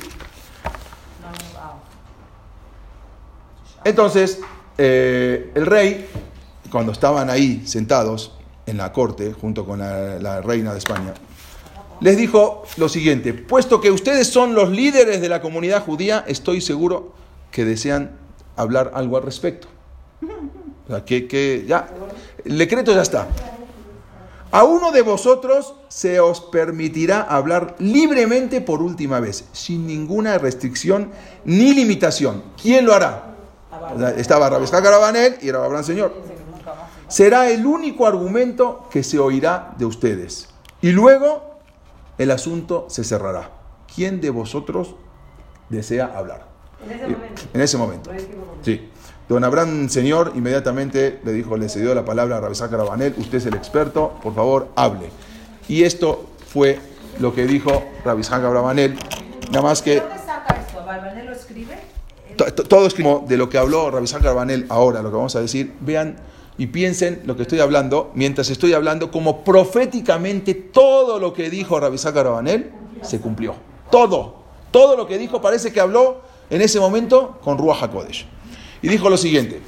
[3.86, 4.41] Entonces,
[4.78, 6.10] eh, el rey,
[6.69, 8.34] cuando estaban ahí sentados
[8.65, 11.13] en la corte, junto con la, reina de España,
[12.02, 16.60] les dijo lo siguiente, puesto que ustedes son los líderes de la comunidad judía, estoy
[16.60, 17.13] seguro
[17.50, 18.12] que desean
[18.58, 19.69] hablar algo al respecto.
[20.89, 21.88] Ya,
[22.43, 23.30] el decreto ya está.
[24.52, 31.12] A uno de vosotros se os permitirá hablar libremente por última vez, sin ninguna restricción
[31.44, 32.44] ni limitación.
[32.62, 33.36] ¿Quién lo hará?
[34.18, 36.14] Estaba Rabbi Isaac Arabanel y Abraham Señor.
[37.08, 40.48] Será el único argumento que se oirá de ustedes.
[40.82, 41.60] Y luego
[42.18, 43.52] el asunto se cerrará.
[43.94, 44.96] ¿Quién de vosotros
[45.70, 46.48] desea hablar?
[46.84, 47.42] En ese Y- momento.
[47.54, 48.12] En ese momento.
[48.64, 48.90] Sí.
[49.30, 53.46] Don Abraham Señor inmediatamente le dijo, le cedió la palabra a Rabisá Carabanel, usted es
[53.46, 55.10] el experto, por favor, hable.
[55.68, 56.80] Y esto fue
[57.20, 58.98] lo que dijo Rabisá Carabanel,
[59.52, 60.84] nada más que ¿Dónde saca esto?
[60.86, 61.76] ¿Barbanel lo escribe?
[62.38, 65.36] to- to- todo es como de lo que habló Rabisá Carabanel ahora, lo que vamos
[65.36, 66.16] a decir, vean
[66.58, 71.78] y piensen lo que estoy hablando, mientras estoy hablando, como proféticamente todo lo que dijo
[71.80, 73.56] Rabisá Carabanel se cumplió.
[73.92, 74.36] Todo.
[74.72, 78.26] Todo lo que dijo parece que habló en ese momento con Ruach HaKodesh.
[78.82, 79.62] Y dijo lo siguiente.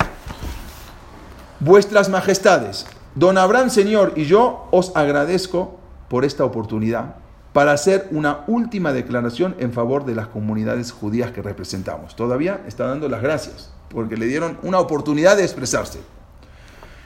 [1.59, 7.15] Vuestras majestades, don Abraham Señor y yo os agradezco por esta oportunidad
[7.53, 12.15] para hacer una última declaración en favor de las comunidades judías que representamos.
[12.15, 15.99] Todavía está dando las gracias porque le dieron una oportunidad de expresarse.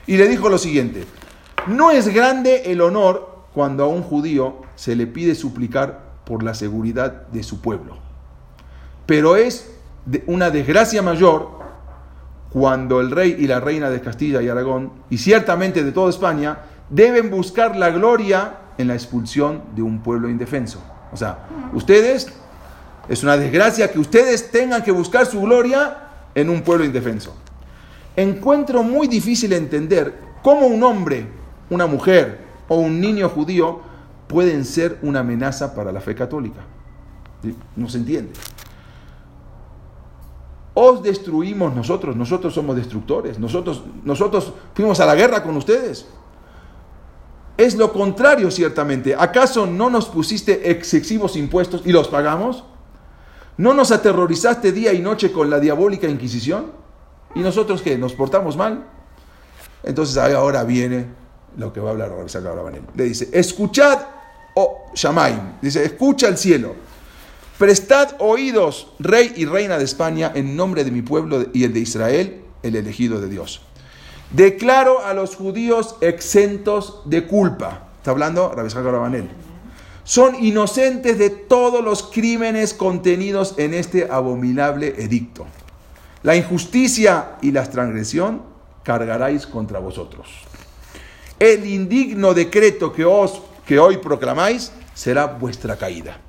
[0.05, 1.05] Y le dijo lo siguiente,
[1.67, 6.53] no es grande el honor cuando a un judío se le pide suplicar por la
[6.53, 7.97] seguridad de su pueblo,
[9.05, 9.73] pero es
[10.27, 11.62] una desgracia mayor
[12.53, 16.59] cuando el rey y la reina de Castilla y Aragón, y ciertamente de toda España,
[16.87, 20.79] deben buscar la gloria en la expulsión de un pueblo indefenso.
[21.11, 22.31] O sea, ustedes,
[23.09, 25.97] es una desgracia que ustedes tengan que buscar su gloria
[26.35, 27.35] en un pueblo indefenso.
[28.15, 30.13] Encuentro muy difícil entender
[30.43, 31.25] cómo un hombre,
[31.71, 32.37] una mujer
[32.67, 33.81] o un niño judío
[34.27, 36.61] pueden ser una amenaza para la fe católica.
[37.41, 37.55] ¿Sí?
[37.75, 38.31] No se entiende.
[41.03, 46.05] Os destruimos nosotros, nosotros somos destructores, nosotros, nosotros fuimos a la guerra con ustedes.
[47.57, 49.13] Es lo contrario, ciertamente.
[49.13, 52.63] ¿Acaso no nos pusiste excesivos impuestos y los pagamos?
[53.57, 56.71] ¿No nos aterrorizaste día y noche con la diabólica Inquisición?
[57.35, 57.97] ¿Y nosotros qué?
[57.97, 58.85] ¿Nos portamos mal?
[59.83, 61.07] Entonces ahora viene
[61.57, 62.13] lo que va a hablar.
[62.95, 63.99] Le dice, escuchad,
[64.55, 66.73] oh Shamaim, dice, escucha el cielo.
[67.57, 71.81] Prestad oídos, rey y reina de España, en nombre de mi pueblo y el de
[71.81, 73.61] Israel, el elegido de Dios.
[74.31, 77.89] Declaro a los judíos exentos de culpa.
[77.97, 79.29] Está hablando Rabbi Abravanel.
[80.03, 85.45] Son inocentes de todos los crímenes contenidos en este abominable edicto.
[86.23, 88.41] La injusticia y la transgresión
[88.81, 90.27] cargaráis contra vosotros.
[91.39, 96.19] El indigno decreto que, os, que hoy proclamáis será vuestra caída.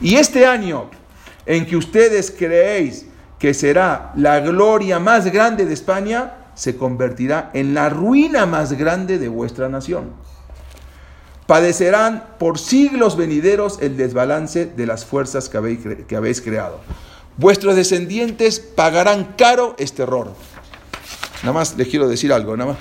[0.00, 0.90] Y este año
[1.46, 3.06] en que ustedes creéis
[3.38, 9.18] que será la gloria más grande de España, se convertirá en la ruina más grande
[9.18, 10.12] de vuestra nación.
[11.46, 15.58] Padecerán por siglos venideros el desbalance de las fuerzas que
[16.16, 16.80] habéis, creado.
[17.36, 20.32] Vuestros descendientes pagarán caro este error.
[21.42, 22.80] Nada más les quiero decir algo, nada más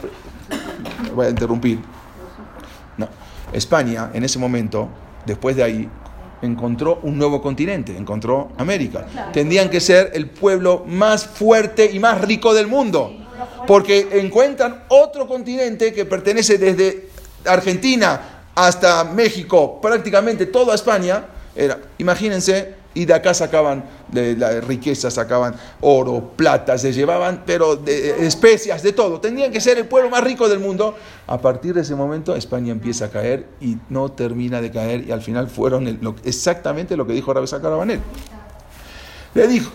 [1.13, 1.79] voy a interrumpir.
[2.95, 3.09] No.
[3.51, 4.87] España en ese momento,
[5.25, 5.89] después de ahí,
[6.43, 9.05] encontró un nuevo continente, encontró América.
[9.31, 13.11] Tendrían que ser el pueblo más fuerte y más rico del mundo,
[13.65, 17.09] porque encuentran otro continente que pertenece desde
[17.45, 21.25] Argentina hasta México, prácticamente toda España.
[21.55, 27.75] Era, imagínense, y de acá sacaban de la riqueza, sacaban oro, plata, se llevaban, pero
[27.75, 29.19] de, especias, de todo.
[29.19, 30.95] Tenían que ser el pueblo más rico del mundo.
[31.27, 35.11] A partir de ese momento, España empieza a caer y no termina de caer, y
[35.11, 37.99] al final fueron el- lo- exactamente lo que dijo Rabbi Carabanel.
[39.33, 39.71] Le dijo,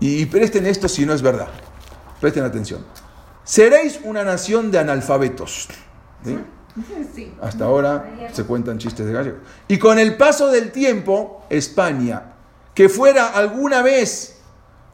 [0.00, 1.48] y presten esto si no es verdad,
[2.20, 2.84] presten atención.
[3.44, 5.68] Seréis una nación de analfabetos.
[6.24, 6.38] ¿Sí?
[7.42, 9.38] Hasta ahora se cuentan chistes de gallego.
[9.68, 12.22] Y con el paso del tiempo, España,
[12.74, 14.36] que fuera alguna vez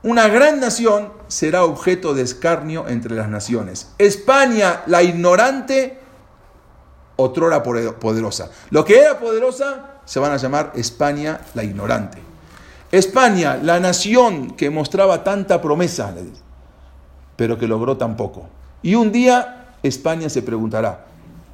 [0.02, 3.92] una gran nación, será objeto de escarnio entre las naciones.
[3.98, 5.98] España, la ignorante,
[7.16, 8.50] otrora poder- poderosa.
[8.70, 12.18] Lo que era poderosa, se van a llamar España, la ignorante.
[12.92, 16.14] España, la nación que mostraba tanta promesa,
[17.34, 18.48] pero que logró tan poco.
[18.82, 21.06] Y un día España se preguntará,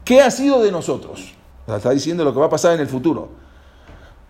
[0.05, 1.35] ¿qué ha sido de nosotros?
[1.67, 3.31] Está diciendo lo que va a pasar en el futuro.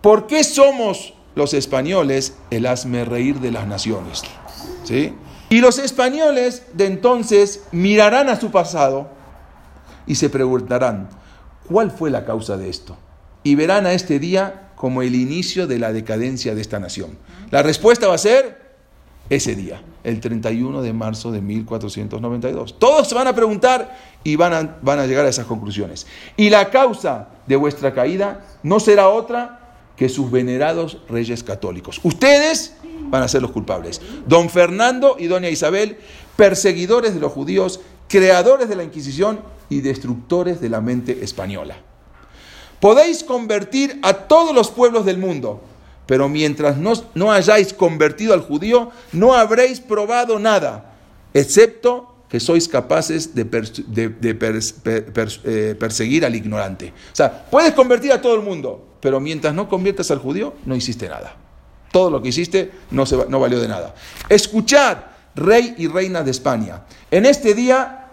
[0.01, 4.23] ¿Por qué somos los españoles el hazme reír de las naciones?
[4.83, 5.13] ¿Sí?
[5.49, 9.07] Y los españoles de entonces mirarán a su pasado
[10.07, 11.09] y se preguntarán,
[11.67, 12.97] ¿cuál fue la causa de esto?
[13.43, 17.17] Y verán a este día como el inicio de la decadencia de esta nación.
[17.51, 18.63] La respuesta va a ser
[19.29, 22.79] ese día, el 31 de marzo de 1492.
[22.79, 26.07] Todos se van a preguntar y van a, van a llegar a esas conclusiones.
[26.35, 29.62] Y la causa de vuestra caída no será otra
[30.03, 32.01] que sus venerados reyes católicos.
[32.03, 34.01] Ustedes van a ser los culpables.
[34.27, 35.95] Don Fernando y doña Isabel,
[36.35, 37.79] perseguidores de los judíos,
[38.09, 39.39] creadores de la Inquisición
[39.69, 41.77] y destructores de la mente española.
[42.81, 45.61] Podéis convertir a todos los pueblos del mundo,
[46.05, 50.97] pero mientras no, no hayáis convertido al judío, no habréis probado nada,
[51.33, 53.47] excepto que sois capaces de,
[55.45, 56.89] eh, perseguir al ignorante.
[56.89, 60.77] O sea, puedes convertir a todo el mundo, pero mientras no conviertas al judío, no
[60.77, 61.35] hiciste nada.
[61.91, 63.93] Todo lo que hiciste no, se no valió de nada.
[64.29, 64.99] Escuchad,
[65.35, 66.83] rey y reina de España.
[67.11, 68.07] En este día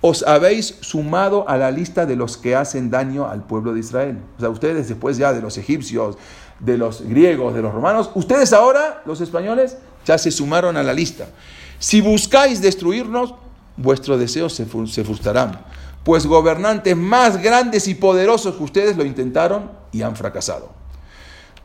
[0.00, 4.18] os habéis sumado a la lista de los que hacen daño al pueblo de Israel.
[4.36, 6.16] O sea, ustedes después ya de los egipcios,
[6.60, 9.76] de los griegos, de los romanos, ustedes ahora, los españoles,
[10.06, 11.26] ya se sumaron a la lista.
[11.80, 13.34] Si buscáis destruirnos,
[13.76, 15.62] vuestros deseos se, se frustrarán,
[16.04, 20.70] pues gobernantes más grandes y poderosos que ustedes lo intentaron y han fracasado.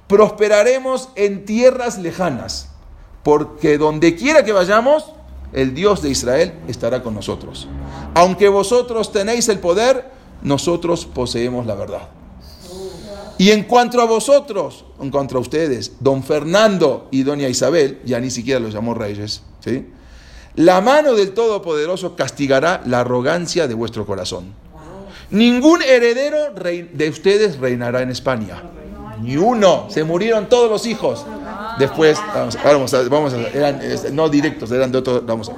[0.08, 2.70] Prosperaremos en tierras lejanas,
[3.24, 5.14] porque donde quiera que vayamos,
[5.54, 7.68] el Dios de Israel estará con nosotros.
[8.16, 10.12] Aunque vosotros tenéis el poder,
[10.42, 12.10] nosotros poseemos la verdad.
[13.38, 18.20] Y en cuanto a vosotros, en cuanto a ustedes, don Fernando y doña Isabel, ya
[18.20, 19.90] ni siquiera los llamó reyes, ¿sí?
[20.56, 24.54] La mano del Todopoderoso castigará la arrogancia de vuestro corazón.
[25.34, 28.62] Ningún heredero de ustedes reinará en España.
[29.22, 29.88] Ni uno.
[29.90, 31.26] Se murieron todos los hijos.
[31.80, 32.58] Después, vamos,
[33.10, 33.82] vamos eran
[34.12, 35.22] no directos, eran de otro.
[35.22, 35.52] Vamos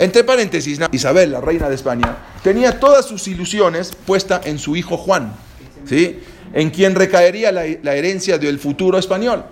[0.00, 0.80] entre paréntesis.
[0.92, 5.34] Isabel, la reina de España, tenía todas sus ilusiones puestas en su hijo Juan,
[5.84, 6.20] ¿sí?
[6.54, 9.44] en quien recaería la, herencia del futuro español.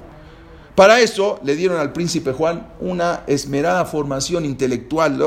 [0.74, 5.20] Para eso le dieron al príncipe Juan una esmerada formación intelectual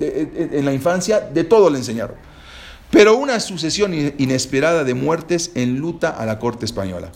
[0.00, 2.29] en la infancia, de todo le enseñaron.
[2.90, 7.12] Pero una sucesión in- inesperada de muertes enluta a la corte española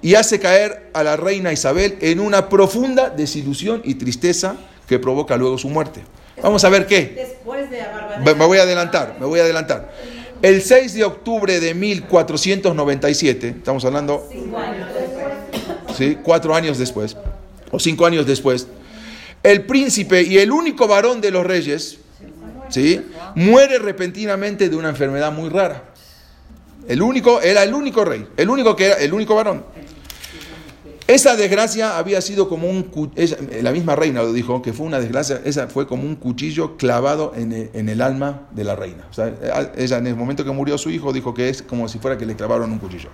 [0.00, 4.56] y hace caer a la reina Isabel en una profunda desilusión y tristeza
[4.86, 6.02] que provoca luego su muerte.
[6.40, 7.14] Vamos a ver qué.
[7.16, 9.92] Después de la Me me voy a adelantar, me voy a adelantar.
[10.40, 14.28] El 6 de octubre de 1497, estamos hablando,
[15.96, 16.16] ¿sí?
[16.22, 17.16] cuatro años después,
[17.72, 18.68] o cinco años después,
[19.42, 21.98] el príncipe y el único varón de los reyes,
[22.68, 23.00] ¿sí?
[23.34, 25.84] muere repentinamente de una enfermedad muy rara.
[26.88, 29.64] El único, era el único rey, el único que era, el único varón.
[31.06, 32.90] Esa desgracia había sido como un,
[33.62, 37.32] la misma reina lo dijo, que fue una desgracia, esa fue como un cuchillo clavado
[37.34, 39.06] en el, en el alma de la reina.
[39.10, 39.34] O sea,
[39.74, 42.26] ella en el momento que murió su hijo dijo que es como si fuera que
[42.26, 43.08] le clavaron un cuchillo.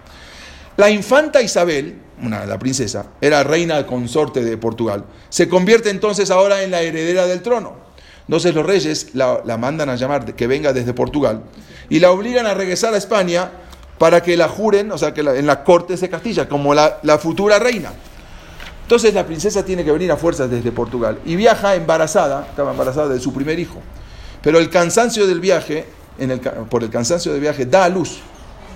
[0.76, 6.64] La infanta Isabel, una, la princesa, era reina consorte de Portugal, se convierte entonces ahora
[6.64, 7.83] en la heredera del trono.
[8.26, 11.42] Entonces los reyes la, mandan a llamar que venga desde Portugal
[11.90, 13.50] y la obligan a regresar a España
[13.98, 16.98] para que la juren, o sea, que la- en la corte de Castilla, como la,
[17.20, 17.92] futura reina.
[18.82, 23.08] Entonces la princesa tiene que venir a fuerzas desde Portugal y viaja embarazada, estaba embarazada
[23.08, 23.80] de su primer hijo.
[24.42, 25.86] Pero el cansancio del viaje,
[26.70, 28.18] por el cansancio del viaje, da a luz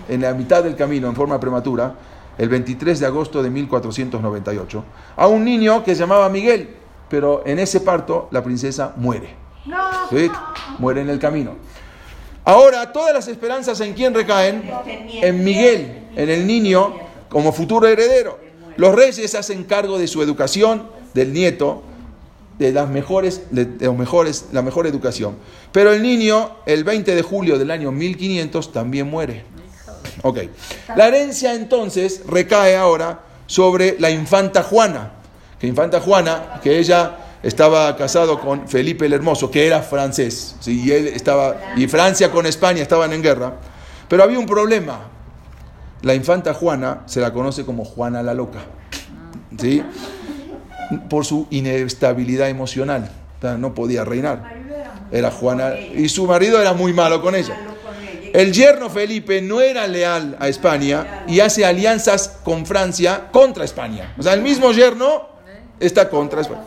[0.09, 1.95] en la mitad del camino en forma prematura,
[2.39, 4.85] el 23 de agosto de 1498,
[5.17, 6.71] a un niño que se llamaba Miguel,
[7.09, 9.35] pero en ese parto la princesa muere.
[10.11, 10.31] ¿Sí?
[10.79, 11.57] Muere en el camino.
[12.45, 14.71] Ahora todas las esperanzas en quién recaen?
[14.87, 16.95] En Miguel, en el niño
[17.29, 18.39] como futuro heredero.
[18.77, 21.83] Los reyes hacen cargo de su educación, del nieto,
[22.59, 25.37] de las mejores, de los mejores, la mejor educación.
[25.73, 29.45] Pero el niño, el 20 de julio del año 1500, también muere.
[30.23, 30.39] Ok.
[30.97, 35.13] La herencia entonces recae ahora sobre la infanta Juana.
[35.59, 40.57] Que infanta Juana, que ella estaba casado con Felipe el Hermoso, que era francés.
[40.67, 43.55] Y estaba, y Francia con España estaban en guerra.
[44.09, 45.01] Pero había un problema.
[46.03, 48.61] La infanta Juana se la conoce como Juana la Loca.
[49.59, 49.83] ¿Sí?
[51.11, 53.11] Por su inestabilidad emocional.
[53.59, 54.57] No podía reinar.
[55.11, 55.75] Era Juana.
[55.77, 57.57] Y su marido era muy malo con ella.
[58.33, 64.15] El yerno Felipe no era leal a España y hace alianzas con Francia contra España.
[64.19, 65.38] O sea, el mismo yerno
[65.81, 66.65] está contra guerra.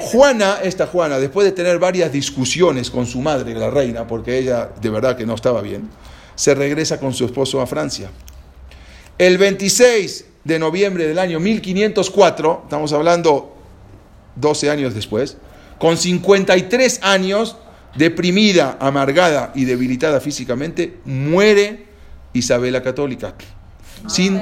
[0.00, 4.70] Juana, esta Juana, después de tener varias discusiones con su madre, la reina, porque ella
[4.80, 5.88] de verdad que no estaba bien,
[6.34, 8.10] se regresa con su esposo a Francia.
[9.18, 13.54] El 26 de noviembre del año 1504, estamos hablando
[14.36, 15.36] 12 años después,
[15.78, 17.56] con 53 años,
[17.96, 21.86] deprimida, amargada y debilitada físicamente, muere
[22.32, 23.34] Isabel la Católica.
[24.06, 24.38] Sin,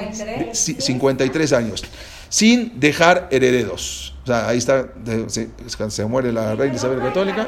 [0.52, 1.82] ci- 53 años,
[2.28, 4.14] sin dejar herederos.
[4.24, 4.88] O sea, ahí está,
[5.28, 5.48] se,
[5.88, 7.46] se muere la reina Isabel Católica.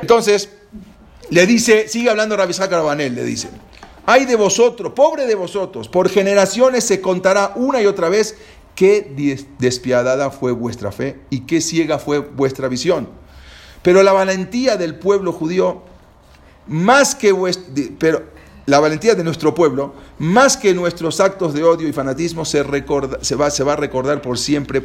[0.00, 0.48] Entonces,
[1.30, 3.48] le dice, sigue hablando Rabbi Isaac Arabanel, le dice,
[4.06, 8.36] ay de vosotros, pobre de vosotros, por generaciones se contará una y otra vez
[8.74, 13.08] qué des- despiadada fue vuestra fe y qué ciega fue vuestra visión.
[13.82, 15.82] Pero la valentía del pueblo judío,
[16.66, 18.24] más que vuest- pero
[18.66, 23.18] la valentía de nuestro pueblo, más que nuestros actos de odio y fanatismo, se, recorda-
[23.22, 24.82] se, va, a recordar por siempre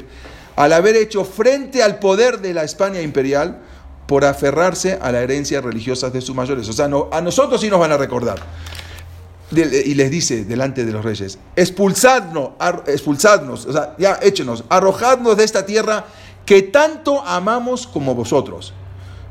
[0.56, 3.60] al haber hecho frente al poder de la España imperial
[4.08, 6.68] por aferrarse a la herencia religiosa de sus mayores.
[6.70, 8.40] O sea, a nosotros sí nos van a recordar.
[9.52, 12.52] Y les dice delante de los reyes, expulsadnos,
[12.88, 16.06] expulsadnos, o sea, ya échenos, arrojadnos de esta tierra
[16.46, 18.74] que tanto amamos como vosotros.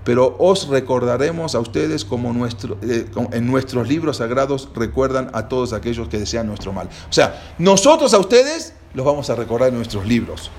[0.05, 5.72] Pero os recordaremos a ustedes como nuestro, eh, en nuestros libros sagrados recuerdan a todos
[5.72, 6.88] aquellos que desean nuestro mal.
[7.09, 10.51] O sea, nosotros a ustedes los vamos a recordar en nuestros libros.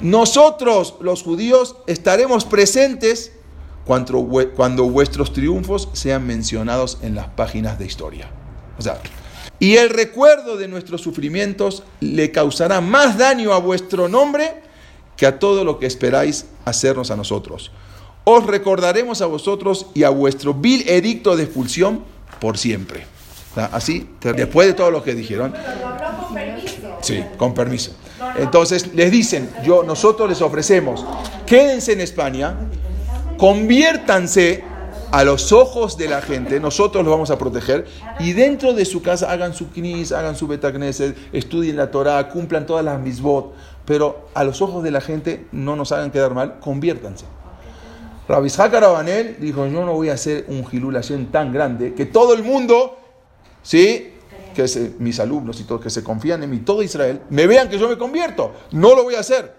[0.00, 3.32] Nosotros, los judíos, estaremos presentes
[3.84, 8.30] cuando, cuando vuestros triunfos sean mencionados en las páginas de historia.
[8.78, 8.98] O sea,
[9.58, 14.62] y el recuerdo de nuestros sufrimientos le causará más daño a vuestro nombre
[15.16, 17.70] que a todo lo que esperáis hacernos a nosotros.
[18.24, 22.02] Os recordaremos a vosotros y a vuestro vil edicto de expulsión
[22.40, 23.06] por siempre.
[23.54, 25.54] Así, después de todo lo que dijeron.
[27.02, 27.92] Sí, con permiso.
[28.36, 31.04] Entonces les dicen, yo, nosotros les ofrecemos,
[31.46, 32.54] quédense en España,
[33.36, 34.64] conviértanse
[35.12, 37.86] a los ojos de la gente, nosotros los vamos a proteger,
[38.18, 42.66] y dentro de su casa hagan su knis, hagan su betagneset, estudien la Torah, cumplan
[42.66, 43.54] todas las misbot,
[43.84, 47.26] pero a los ojos de la gente no nos hagan quedar mal, conviértanse.
[48.28, 52.06] Rabbi Isaac Arabanel dijo, yo no voy a hacer un Hilul Hashem tan grande que
[52.06, 52.96] todo el mundo,
[53.62, 54.10] ¿sí?
[54.54, 57.68] que se- mis alumnos y todos que se confían en mí, todo Israel, me vean
[57.68, 58.52] que yo me convierto.
[58.70, 59.52] No lo voy a hacer.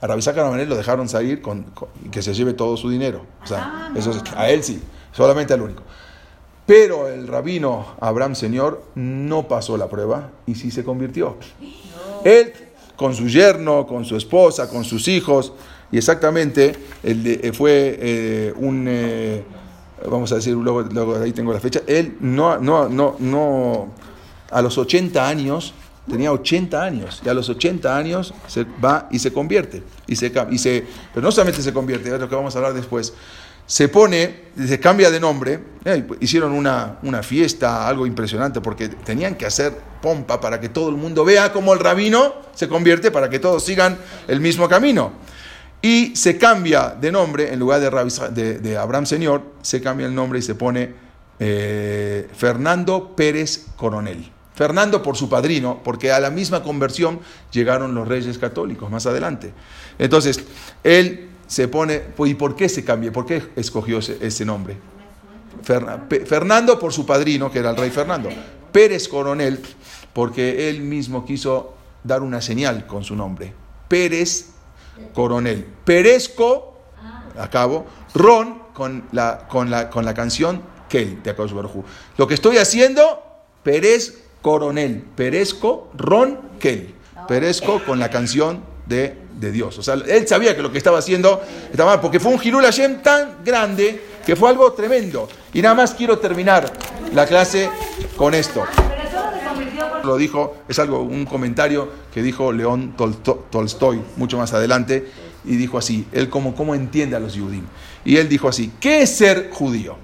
[0.00, 1.66] A Rabbi Isaac Arabanel lo dejaron salir con,
[2.10, 3.26] que se lleve todo su dinero.
[3.42, 4.80] O sea, eso es- a él sí,
[5.12, 5.82] solamente al único.
[6.66, 11.36] Pero el rabino Abraham Señor no pasó la prueba y sí se convirtió.
[12.24, 12.52] Él,
[12.96, 15.52] con su yerno, con su esposa, con sus hijos,
[15.92, 19.42] y exactamente el de- eh, fue eh, un, eh,
[20.08, 23.92] vamos a decir, luego, luego ahí tengo la fecha, él no, no, no, no,
[24.50, 25.74] a los 80 años,
[26.08, 29.82] tenía 80 años, y a los 80 años se va y se convierte.
[30.06, 30.32] Y se, y
[31.12, 33.12] pero no solamente se convierte, es lo que vamos a hablar después,
[33.66, 35.60] se pone, se cambia de nombre,
[36.18, 39.72] hicieron una, una fiesta, algo impresionante, porque tenían que hacer
[40.02, 43.62] pompa para que todo el mundo vea cómo el rabino se convierte, para que todos
[43.62, 45.12] sigan el mismo camino.
[45.82, 50.14] Y se cambia de nombre, en lugar de, de, de Abraham Señor, se cambia el
[50.14, 50.92] nombre y se pone
[51.42, 54.30] eh, Fernando Pérez Coronel.
[54.54, 57.18] Fernando por su padrino, porque a la misma conversión
[57.50, 59.54] llegaron los reyes católicos más adelante.
[59.98, 60.44] Entonces,
[60.84, 63.10] él se pone, ¿y por qué se cambia?
[63.10, 64.76] ¿Por qué escogió ese, nombre?
[65.62, 68.28] Fernando por su padrino, que era el rey Fernando.
[68.70, 69.60] Pérez Coronel,
[70.12, 71.74] porque él mismo quiso
[72.04, 73.54] dar una señal con su nombre.
[73.88, 74.50] Pérez
[75.14, 75.66] Coronel.
[75.84, 76.78] Perezco,
[77.38, 81.84] acabo, Ron con la, con la, con la canción Kel de Akadosh Baruj.
[82.16, 83.22] Lo que estoy haciendo,
[83.62, 85.04] Pérez Coronel.
[85.14, 86.94] Perezco, Ron Kel.
[87.28, 89.78] Perezco con la canción de, de Dios.
[89.78, 91.40] O sea, él sabía que lo que estaba haciendo
[91.70, 95.28] estaba mal, porque fue un Hilul Hashem tan grande que fue algo tremendo.
[95.52, 96.72] Y nada más quiero terminar
[97.12, 97.68] la clase
[98.16, 102.52] con esto Pero solo se convirtió por lo dijo, es algo, un comentario que dijo
[102.52, 105.10] León Tolsto- Tolstoy mucho más adelante,
[105.44, 107.64] y dijo así, él como, cómo entiende a los judíos.
[108.04, 109.96] Y él dijo así, ¿qué es ser judío?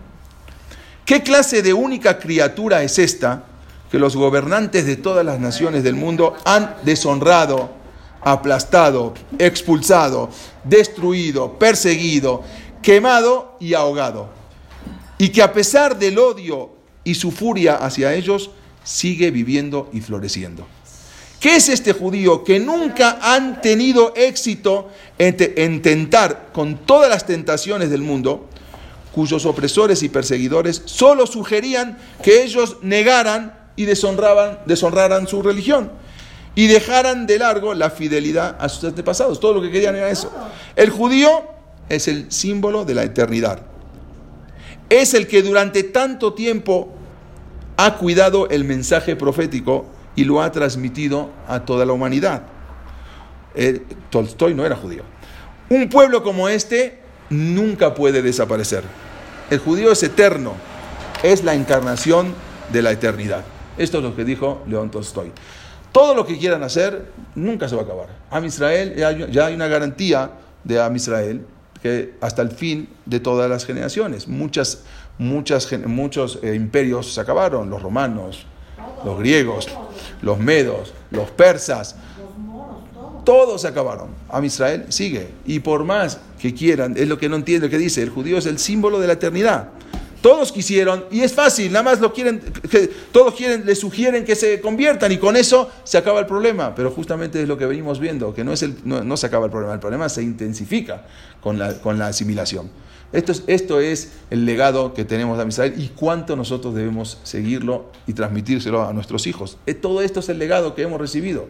[1.04, 3.44] ¿Qué clase de única criatura es esta
[3.90, 7.70] que los gobernantes de todas las naciones del mundo han deshonrado,
[8.22, 10.30] aplastado, expulsado,
[10.64, 12.42] destruido, perseguido,
[12.82, 14.34] quemado y ahogado?
[15.18, 16.72] y que a pesar del odio
[17.02, 18.50] y su furia hacia ellos,
[18.86, 20.66] sigue viviendo y floreciendo.
[21.40, 27.10] ¿Qué es este judío que nunca han tenido éxito en, te- en tentar con todas
[27.10, 28.48] las tentaciones del mundo,
[29.12, 35.92] cuyos opresores y perseguidores solo sugerían que ellos negaran y deshonraban, deshonraran su religión
[36.54, 39.38] y dejaran de largo la fidelidad a sus antepasados?
[39.38, 40.32] Todo lo que querían era eso.
[40.74, 41.44] El judío
[41.90, 43.60] es el símbolo de la eternidad
[44.88, 46.94] es el que durante tanto tiempo
[47.76, 52.42] ha cuidado el mensaje profético y lo ha transmitido a toda la humanidad.
[53.54, 55.02] Eh, Tolstoy no era judío.
[55.68, 57.00] Un pueblo como este
[57.30, 58.84] nunca puede desaparecer.
[59.50, 60.54] El judío es eterno,
[61.22, 62.34] es la encarnación
[62.72, 63.44] de la eternidad.
[63.78, 65.32] Esto es lo que dijo León Tolstoy.
[65.92, 68.08] Todo lo que quieran hacer nunca se va a acabar.
[68.30, 68.94] Am Israel,
[69.30, 70.30] ya hay, una garantía
[70.64, 71.46] de Am Israel
[71.82, 74.28] que hasta el fin de todas las generaciones.
[74.28, 74.84] Muchas,
[75.18, 78.46] muchas, muchos eh, imperios se acabaron, los romanos,
[79.04, 79.68] los griegos,
[80.22, 81.96] los medos, los persas,
[83.24, 84.10] todos se acabaron.
[84.28, 85.28] Am Israel sigue.
[85.44, 88.46] Y por más que quieran, es lo que no entiende, que dice, el judío es
[88.46, 89.70] el símbolo de la eternidad.
[90.22, 92.40] Todos quisieron, y es fácil, nada más lo quieren,
[93.12, 96.74] todos quieren, le sugieren que se conviertan y con eso se acaba el problema.
[96.74, 99.44] Pero justamente es lo que venimos viendo, que no, es el, no, no se acaba
[99.46, 101.04] el problema, el problema se intensifica
[101.40, 102.70] con la, con la asimilación.
[103.12, 107.90] Esto es, esto es el legado que tenemos de Israel y cuánto nosotros debemos seguirlo
[108.06, 109.58] y transmitírselo a nuestros hijos.
[109.66, 111.46] Eh, Todo esto es el legado que hemos recibido.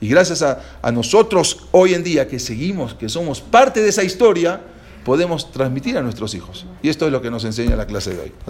[0.00, 4.02] Y gracias a, a nosotros hoy en día que seguimos, que somos parte de esa
[4.02, 4.60] historia,
[5.04, 6.66] podemos transmitir a nuestros hijos.
[6.82, 8.32] Y esto es lo que nos enseña la clase de hoy.